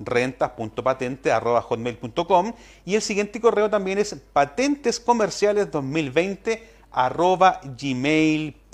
[0.00, 2.52] rentas.patente.hotmail.com
[2.84, 8.64] y el siguiente correo también es patentescomerciales2020 arroba gmail.com.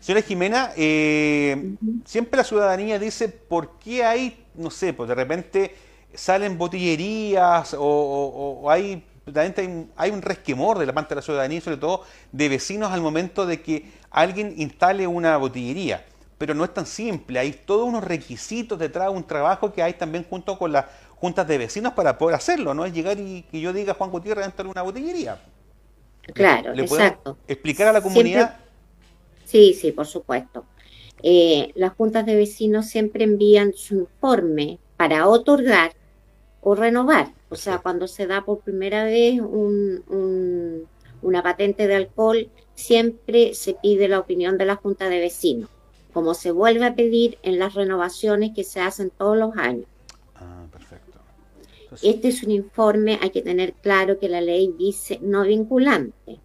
[0.00, 5.74] Señora Jimena, eh, siempre la ciudadanía dice por qué hay, no sé, pues de repente
[6.12, 9.04] salen botillerías o, hay,
[9.34, 13.00] hay, hay, un resquemor de la parte de la ciudadanía, sobre todo de vecinos al
[13.00, 16.04] momento de que alguien instale una botillería
[16.42, 17.38] pero no es tan simple.
[17.38, 21.46] Hay todos unos requisitos detrás de un trabajo que hay también junto con las juntas
[21.46, 22.74] de vecinos para poder hacerlo.
[22.74, 25.40] No es llegar y que yo diga Juan Gutiérrez entrar una botillería.
[26.34, 27.38] Claro, exacto.
[27.46, 28.56] ¿Explicar a la comunidad?
[29.44, 30.64] Sí, sí, por supuesto.
[31.22, 35.92] Eh, las juntas de vecinos siempre envían su informe para otorgar
[36.60, 37.28] o renovar.
[37.50, 39.40] O sea, cuando se da por primera vez
[41.22, 45.70] una patente de alcohol, siempre se pide la opinión de la junta de vecinos
[46.12, 49.86] como se vuelve a pedir en las renovaciones que se hacen todos los años.
[50.36, 51.18] Ah, perfecto.
[52.02, 56.40] Este es un informe, hay que tener claro que la ley dice no vinculante,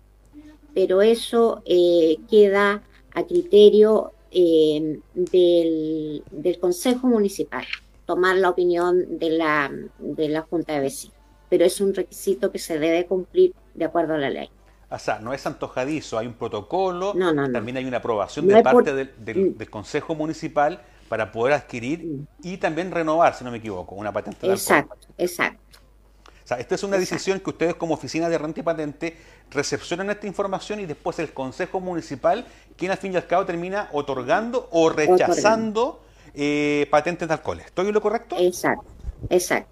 [0.73, 7.65] pero eso eh, queda a criterio eh, del, Consejo Municipal,
[8.05, 11.15] tomar la opinión de la, de la Junta de Vecinos,
[11.49, 14.49] pero es un requisito que se debe cumplir de acuerdo a la ley.
[14.89, 17.13] O sea, no es antojadizo, hay un protocolo,
[17.51, 19.23] también hay una aprobación de parte mm.
[19.23, 22.27] del, Consejo Municipal para poder adquirir mm.
[22.43, 25.61] y también renovar, si no me equivoco, una patente de Exacto, exacto.
[26.43, 29.17] O sea, esta es una decisión que ustedes como oficina de renta y patente
[29.51, 32.45] recepcionan esta información y después el Consejo Municipal,
[32.77, 36.01] quien al fin y al cabo termina otorgando o rechazando
[36.33, 37.65] eh, patentes de alcoholes.
[37.65, 38.37] ¿Estoy en lo correcto?
[38.39, 38.85] Exacto,
[39.29, 39.69] exacto.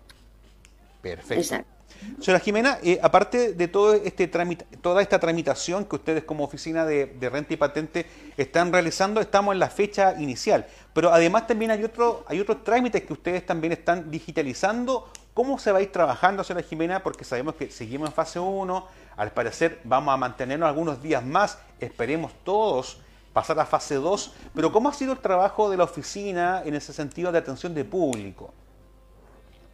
[1.02, 1.36] Perfecto.
[1.36, 1.75] Exacto.
[2.20, 6.86] Señora Jimena, eh, aparte de todo este trámite, toda esta tramitación que ustedes como oficina
[6.86, 8.06] de, de, renta y patente
[8.38, 10.66] están realizando, estamos en la fecha inicial.
[10.94, 15.10] Pero además también hay, otro, hay otros trámites que ustedes también están digitalizando.
[15.34, 17.04] ¿Cómo se va a ir trabajando, señora Jimena?
[17.04, 18.88] Porque sabemos que seguimos en fase 1,
[19.18, 23.00] al parecer vamos a mantenernos algunos días más, esperemos todos
[23.34, 24.34] pasar a fase 2.
[24.56, 27.84] Pero ¿cómo ha sido el trabajo de la oficina en ese sentido de atención de
[27.84, 28.54] público?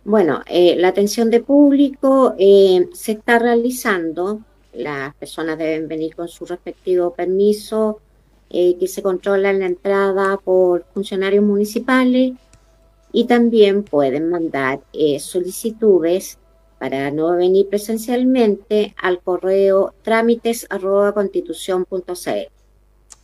[0.04, 4.42] Bueno, eh, la atención de público eh, se está realizando.
[4.74, 8.00] Las personas deben venir con su respectivo permiso
[8.50, 12.32] eh, que se controla en la entrada por funcionarios municipales
[13.14, 14.80] y también pueden mandar
[15.20, 16.40] solicitudes
[16.80, 22.52] para no venir presencialmente al correo trámites.constitución.cl.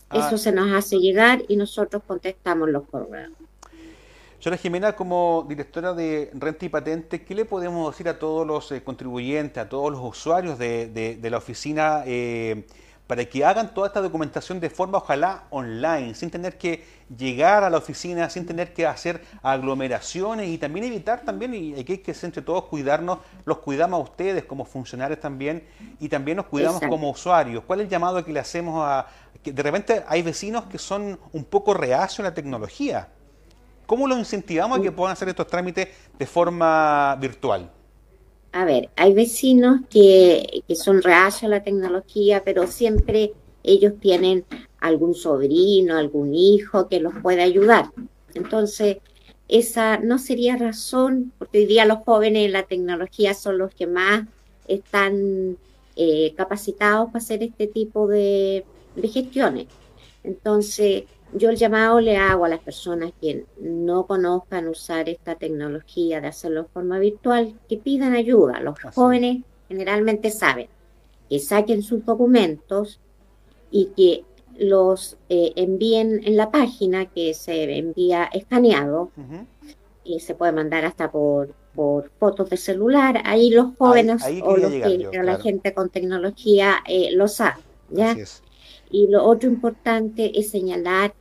[0.10, 0.28] Ah.
[0.28, 3.32] Eso se nos hace llegar y nosotros contestamos los correos.
[4.40, 8.72] Señora Jimena, como directora de Renta y Patente, ¿qué le podemos decir a todos los
[8.72, 12.68] eh, contribuyentes, a todos los usuarios de, de, de la oficina eh,
[13.08, 16.86] para que hagan toda esta documentación de forma, ojalá, online, sin tener que
[17.18, 21.94] llegar a la oficina, sin tener que hacer aglomeraciones y también evitar también, y aquí
[21.94, 25.64] hay que entre todos cuidarnos, los cuidamos a ustedes como funcionarios también
[26.00, 26.96] y también nos cuidamos Exacto.
[26.96, 27.64] como usuarios.
[27.66, 29.08] ¿Cuál es el llamado que le hacemos a...
[29.42, 33.10] que de repente hay vecinos que son un poco reacios a la tecnología?
[33.88, 35.88] ¿Cómo los incentivamos a que puedan hacer estos trámites
[36.20, 37.72] de forma virtual?
[38.52, 43.32] A ver, hay vecinos que, que son reacios a la tecnología, pero siempre
[43.64, 44.46] ellos tienen
[44.80, 47.92] algún sobrino, algún hijo que los pueda ayudar.
[48.34, 48.98] Entonces,
[49.48, 53.88] esa no sería razón, porque hoy día los jóvenes en la tecnología son los que
[53.88, 54.28] más
[54.68, 55.58] están
[55.96, 58.66] eh, capacitados para hacer este tipo de,
[58.96, 59.68] de gestiones.
[60.24, 66.22] Entonces, yo el llamado le hago a las personas que no conozcan usar esta tecnología
[66.22, 68.60] de hacerlo de forma virtual, que pidan ayuda.
[68.60, 68.96] Los Así.
[68.96, 70.68] jóvenes generalmente saben
[71.30, 73.00] que saquen sus documentos
[73.70, 74.24] y que
[74.58, 79.46] los eh, envíen en la página que se envía escaneado uh -huh.
[80.04, 83.22] y se puede mandar hasta por, por fotos de celular.
[83.26, 85.26] Ahí los jóvenes ahí, ahí o los que, yo, claro.
[85.26, 87.62] la gente con tecnología eh, lo sabe.
[87.90, 88.16] ¿ya?
[88.90, 91.14] Y lo otro importante es señalar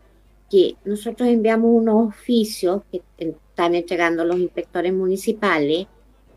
[0.50, 5.86] que nosotros enviamos unos oficios que están entregando los inspectores municipales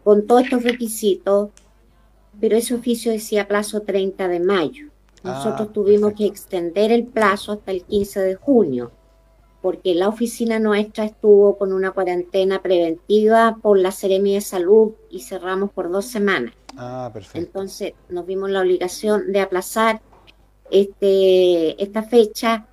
[0.03, 1.49] con todos estos requisitos,
[2.39, 4.87] pero ese oficio decía plazo 30 de mayo.
[5.23, 6.17] Nosotros ah, tuvimos perfecto.
[6.17, 8.91] que extender el plazo hasta el 15 de junio,
[9.61, 15.19] porque la oficina nuestra estuvo con una cuarentena preventiva por la Seremi de Salud y
[15.19, 16.53] cerramos por dos semanas.
[16.77, 17.37] Ah, perfecto.
[17.37, 20.01] Entonces nos vimos la obligación de aplazar
[20.71, 22.67] este, esta fecha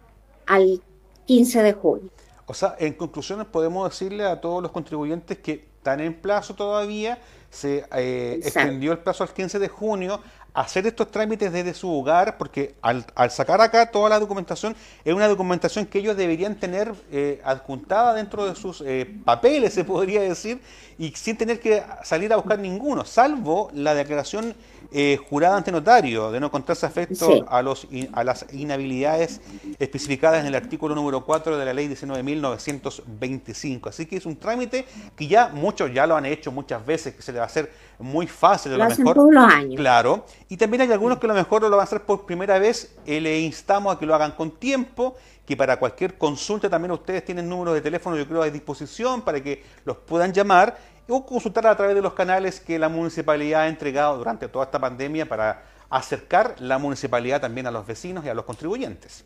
[0.47, 0.81] al
[1.27, 2.11] 15 de junio.
[2.47, 7.19] O sea, en conclusiones podemos decirle a todos los contribuyentes que están en plazo todavía,
[7.51, 10.21] se eh, extendió el plazo al 15 de junio,
[10.57, 15.13] hacer estos trámites desde su hogar, porque al, al, sacar acá toda la documentación, es
[15.13, 20.23] una documentación que ellos deberían tener eh, adjuntada dentro de sus eh, papeles, se podría
[20.23, 20.61] decir,
[20.99, 24.55] y sin tener que salir a buscar ninguno, salvo la declaración
[24.93, 27.45] eh, jurada ante notario de no contarse afecto sí.
[27.49, 29.41] a, los, a las inhabilidades
[29.79, 33.89] especificadas en el artículo número 4 de la ley 19.925.
[33.89, 34.87] Así que es un trámite
[35.17, 37.71] que ya muchos ya lo han hecho muchas veces, que se le va a hacer
[37.99, 38.73] muy fácil.
[38.73, 39.77] Lo, lo hacen mejor, todos los años.
[39.77, 40.25] Claro.
[40.49, 42.95] Y también hay algunos que a lo mejor lo van a hacer por primera vez.
[43.05, 47.25] Eh, le instamos a que lo hagan con tiempo, que para cualquier consulta también ustedes
[47.25, 50.79] tienen números de teléfono, yo creo, a disposición para que los puedan llamar
[51.09, 54.79] o consultar a través de los canales que la municipalidad ha entregado durante toda esta
[54.79, 59.25] pandemia para acercar la municipalidad también a los vecinos y a los contribuyentes.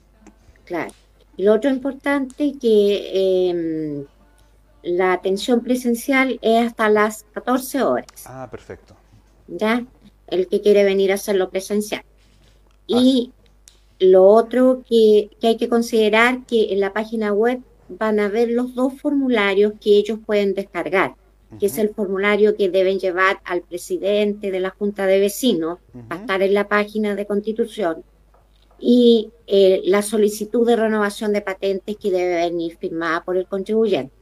[0.65, 0.91] Claro.
[1.37, 4.07] Y lo otro importante que eh,
[4.83, 8.07] la atención presencial es hasta las 14 horas.
[8.27, 8.95] Ah, perfecto.
[9.47, 9.85] ¿Ya?
[10.31, 12.03] El que quiere venir a hacerlo presencial.
[12.87, 13.65] Y ah.
[14.01, 18.51] lo otro que, que hay que considerar que en la página web van a ver
[18.51, 21.15] los dos formularios que ellos pueden descargar
[21.59, 25.99] que es el formulario que deben llevar al presidente de la Junta de Vecinos, uh
[25.99, 26.11] -huh.
[26.11, 28.05] va a estar en la página de Constitución,
[28.79, 34.15] y eh, la solicitud de renovación de patentes que debe venir firmada por el contribuyente.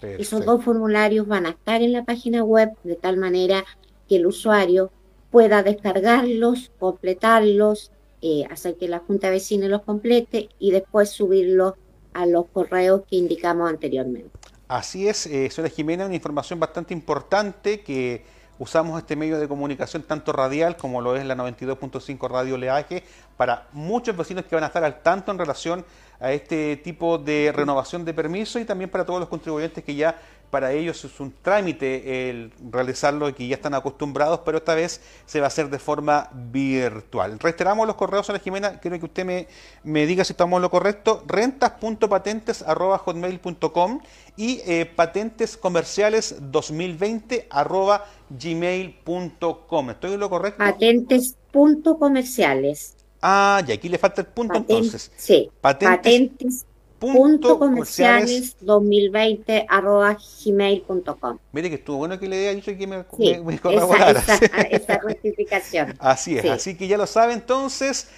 [0.00, 0.22] Perfecto.
[0.22, 3.64] Esos dos formularios van a estar en la página web de tal manera
[4.08, 4.90] que el usuario
[5.30, 11.74] pueda descargarlos, completarlos, eh, hacer que la Junta de los complete y después subirlos
[12.12, 14.30] a los correos que indicamos anteriormente.
[14.66, 18.24] Así es, eh, señora Jimena, una información bastante importante que
[18.58, 23.04] usamos este medio de comunicación tanto radial como lo es la 92.5 Radio Leaje
[23.36, 25.84] para muchos vecinos que van a estar al tanto en relación
[26.20, 30.20] a este tipo de renovación de permiso y también para todos los contribuyentes que ya
[30.50, 35.00] para ellos es un trámite el realizarlo y que ya están acostumbrados, pero esta vez
[35.26, 37.38] se va a hacer de forma virtual.
[37.38, 39.46] Reiteramos los correos a la Jimena, quiero que usted me,
[39.84, 44.00] me diga si estamos en lo correcto, rentas.patentes.com
[44.36, 49.90] y eh, patentescomerciales 2020 arroba gmail.com.
[49.90, 50.58] ¿Estoy en lo correcto?
[50.58, 52.94] Patentes.comerciales.
[53.20, 55.10] Ah, y aquí le falta el punto entonces.
[55.16, 55.50] Sí.
[55.60, 56.64] Patentes.
[56.98, 63.04] Punto comerciales 2020 arroba gmail.com Mire que estuvo bueno que le haya dicho que me,
[63.16, 64.18] sí, me, me corroborara.
[64.20, 65.94] Esa, esa, esa, rectificación.
[65.98, 66.48] Así es, Sí.
[66.48, 68.08] así que ya lo sabe entonces.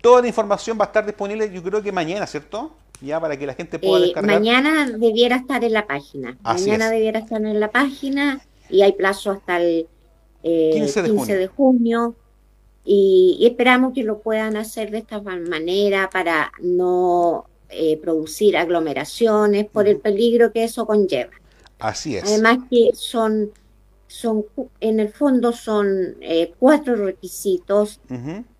[0.00, 2.72] Toda la información va a estar disponible, yo creo que mañana, ¿cierto?
[3.02, 4.34] Ya para que la gente pueda Eh, descargar.
[4.34, 6.38] mañana debiera estar en la página.
[6.42, 6.90] Así mañana es.
[6.92, 9.88] debiera estar en la página y hay plazo hasta el
[10.42, 11.38] eh, 15 de 15 junio.
[11.38, 12.16] de junio.
[12.84, 18.56] Y, y esperamos que lo puedan hacer de esta ma- manera para no eh, producir
[18.56, 21.32] aglomeraciones por el peligro que eso conlleva.
[21.78, 22.24] Así es.
[22.24, 23.52] Además que son,
[24.06, 24.44] son
[24.80, 28.00] en el fondo son eh, cuatro requisitos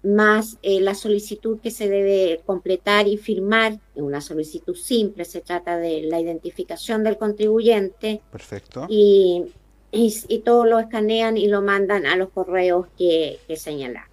[0.03, 5.77] más eh, la solicitud que se debe completar y firmar, una solicitud simple, se trata
[5.77, 8.87] de la identificación del contribuyente Perfecto.
[8.89, 9.45] y,
[9.93, 14.10] y, y todo lo escanean y lo mandan a los correos que, que.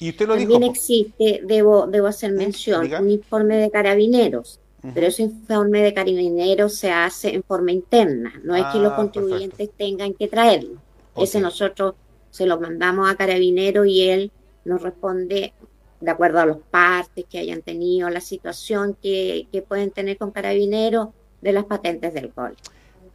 [0.00, 0.72] Y usted lo También dijo.
[0.72, 3.00] existe, debo, debo hacer mención, diga.
[3.00, 4.58] un informe de carabineros,
[4.94, 8.96] pero ese informe de carabineros se hace en forma interna, no es que los Ah,
[8.96, 10.80] contribuyentes tengan que traerlo.
[11.16, 11.94] Ese nosotros
[12.30, 14.32] se lo mandamos a carabineros y él
[14.64, 15.52] nos responde
[16.00, 20.30] de acuerdo a los partes que hayan tenido, la situación que, que pueden tener con
[20.30, 21.08] carabineros
[21.42, 22.56] de las patentes del alcohol.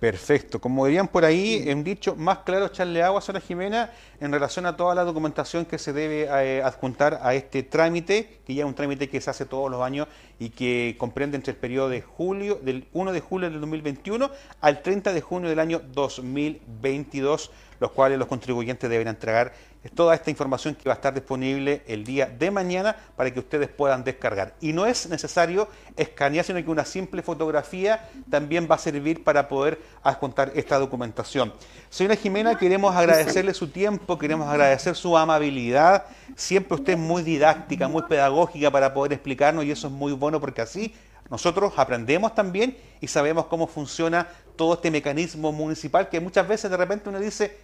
[0.06, 0.62] Perfecto.
[0.62, 4.78] Como dirían por ahí, un dicho más claro, echarle agua, señora Jimena, en relación a
[4.78, 8.76] toda la documentación que se debe eh, adjuntar a este trámite, que ya es un
[8.76, 12.60] trámite que se hace todos los años y que comprende entre el periodo de julio,
[12.62, 14.30] del 1 de julio del 2021
[14.62, 17.50] al 30 de junio del año 2022,
[17.80, 19.54] los cuales los contribuyentes deben entregar
[19.94, 23.70] toda esta información que va a estar disponible el día de mañana para que ustedes
[23.70, 24.56] puedan descargar.
[24.62, 29.48] Y no es necesario escanear, sino que una simple fotografía también va a servir para
[29.48, 31.54] poder adjuntar esta documentación.
[31.90, 36.06] Señora Jimena, queremos agradecerle su tiempo, queremos agradecer su amabilidad.
[36.36, 40.40] Siempre usted es muy didáctica, muy pedagógica para poder explicarnos y eso es muy bueno
[40.40, 40.94] porque así
[41.30, 46.78] nosotros aprendemos también y sabemos cómo funciona todo este mecanismo municipal que muchas veces de
[46.78, 47.58] repente uno dice,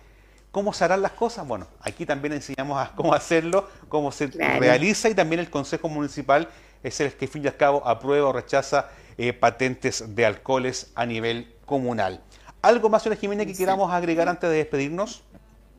[0.52, 1.48] ¿Cómo se harán las cosas?
[1.48, 4.60] Bueno, aquí también enseñamos a cómo hacerlo, cómo se Claro.
[4.60, 6.50] realiza y también el Consejo Municipal
[6.84, 11.06] es el que, fin y al cabo, aprueba o rechaza eh, patentes de alcoholes a
[11.06, 12.22] nivel comunal.
[12.62, 15.24] ¿Algo más, señora Jiménez, que queramos agregar antes de despedirnos?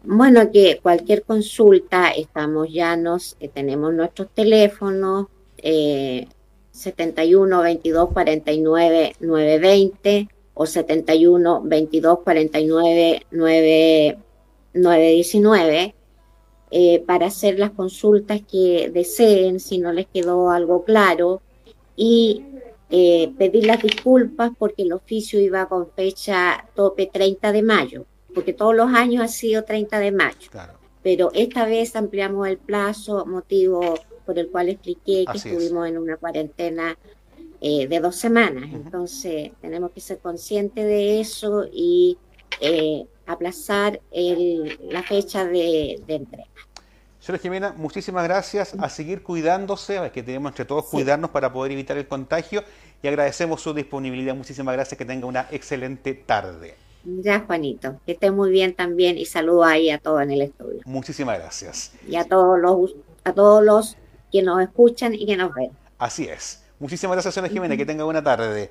[0.04, 5.26] Bueno, que cualquier consulta, estamos llanos, eh, tenemos nuestros teléfonos,
[5.58, 6.28] eh,
[6.72, 14.18] 71 22 49 920 o 71 22 49 9,
[14.74, 15.94] 919
[16.70, 21.42] eh, para hacer las consultas que deseen, si no les quedó algo claro,
[21.94, 22.42] y
[22.88, 28.54] eh, pedir las disculpas porque el oficio iba con fecha tope 30 de mayo, porque
[28.54, 30.50] todos los años ha sido 30 de mayo.
[30.50, 30.72] Claro.
[31.02, 33.96] Pero esta vez ampliamos el plazo, motivo
[34.40, 35.54] el cual expliqué que Así es.
[35.54, 36.96] estuvimos en una cuarentena
[37.60, 38.64] eh, de dos semanas.
[38.72, 42.18] Entonces, tenemos que ser conscientes de eso y
[42.60, 46.46] eh, aplazar el- la fecha de, de entrega.
[47.20, 48.74] Señora Jimena, muchísimas gracias.
[48.78, 52.64] A seguir cuidándose, que tenemos entre todos cuidarnos para poder evitar el contagio
[53.00, 54.34] y agradecemos su disponibilidad.
[54.34, 56.74] Muchísimas gracias, que tenga una excelente tarde.
[57.04, 60.80] Ya, Juanito, que esté muy bien también y saludo ahí a todos en el estudio
[60.84, 61.92] Muchísimas gracias.
[62.08, 63.96] y a todos los a todos los
[64.32, 65.70] que nos escuchan y que nos ven.
[65.98, 66.64] Así es.
[66.80, 68.70] Muchísimas gracias, señora Jimena, que tenga buena tarde.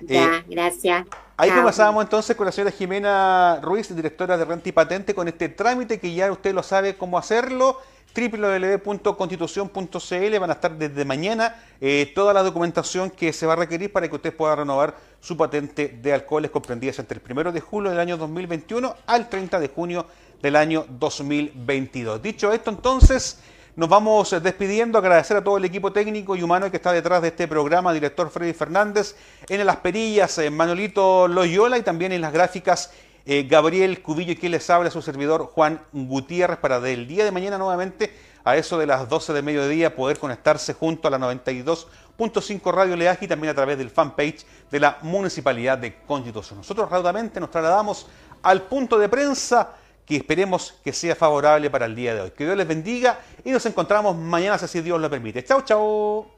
[0.00, 1.06] Ya, Eh, gracias.
[1.36, 1.58] Ahí Chao.
[1.58, 5.98] conversábamos entonces con la señora Jimena Ruiz, directora de Renta y Patente, con este trámite
[5.98, 7.78] que ya usted lo sabe cómo hacerlo
[8.14, 13.92] www.constitución.cl van a estar desde mañana eh, toda la documentación que se va a requerir
[13.92, 17.90] para que usted pueda renovar su patente de alcoholes comprendidas entre el 1 de julio
[17.90, 20.06] del año 2021 al 30 de junio
[20.42, 22.22] del año 2022.
[22.22, 23.38] Dicho esto, entonces,
[23.78, 27.22] nos vamos eh, despidiendo, agradecer a todo el equipo técnico y humano que está detrás
[27.22, 29.14] de este programa, director Freddy Fernández,
[29.48, 32.90] en las perillas, eh, Manolito Loyola y también en las gráficas
[33.24, 37.30] eh, Gabriel Cubillo y quien les habla, su servidor Juan Gutiérrez, para del día de
[37.30, 38.12] mañana nuevamente,
[38.42, 43.26] a eso de las 12 del mediodía, poder conectarse junto a la 92.5 Radio Leaje
[43.26, 46.58] y también a través del fanpage de la Municipalidad de Constitución.
[46.58, 48.08] Nosotros raudamente nos trasladamos
[48.42, 49.76] al punto de prensa
[50.08, 52.30] que esperemos que sea favorable para el día de hoy.
[52.30, 55.44] Que Dios les bendiga y nos encontramos mañana si Dios lo permite.
[55.44, 56.37] Chao, chao.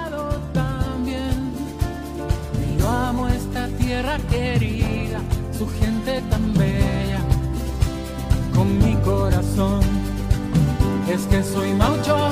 [11.11, 12.30] Es que soy maucho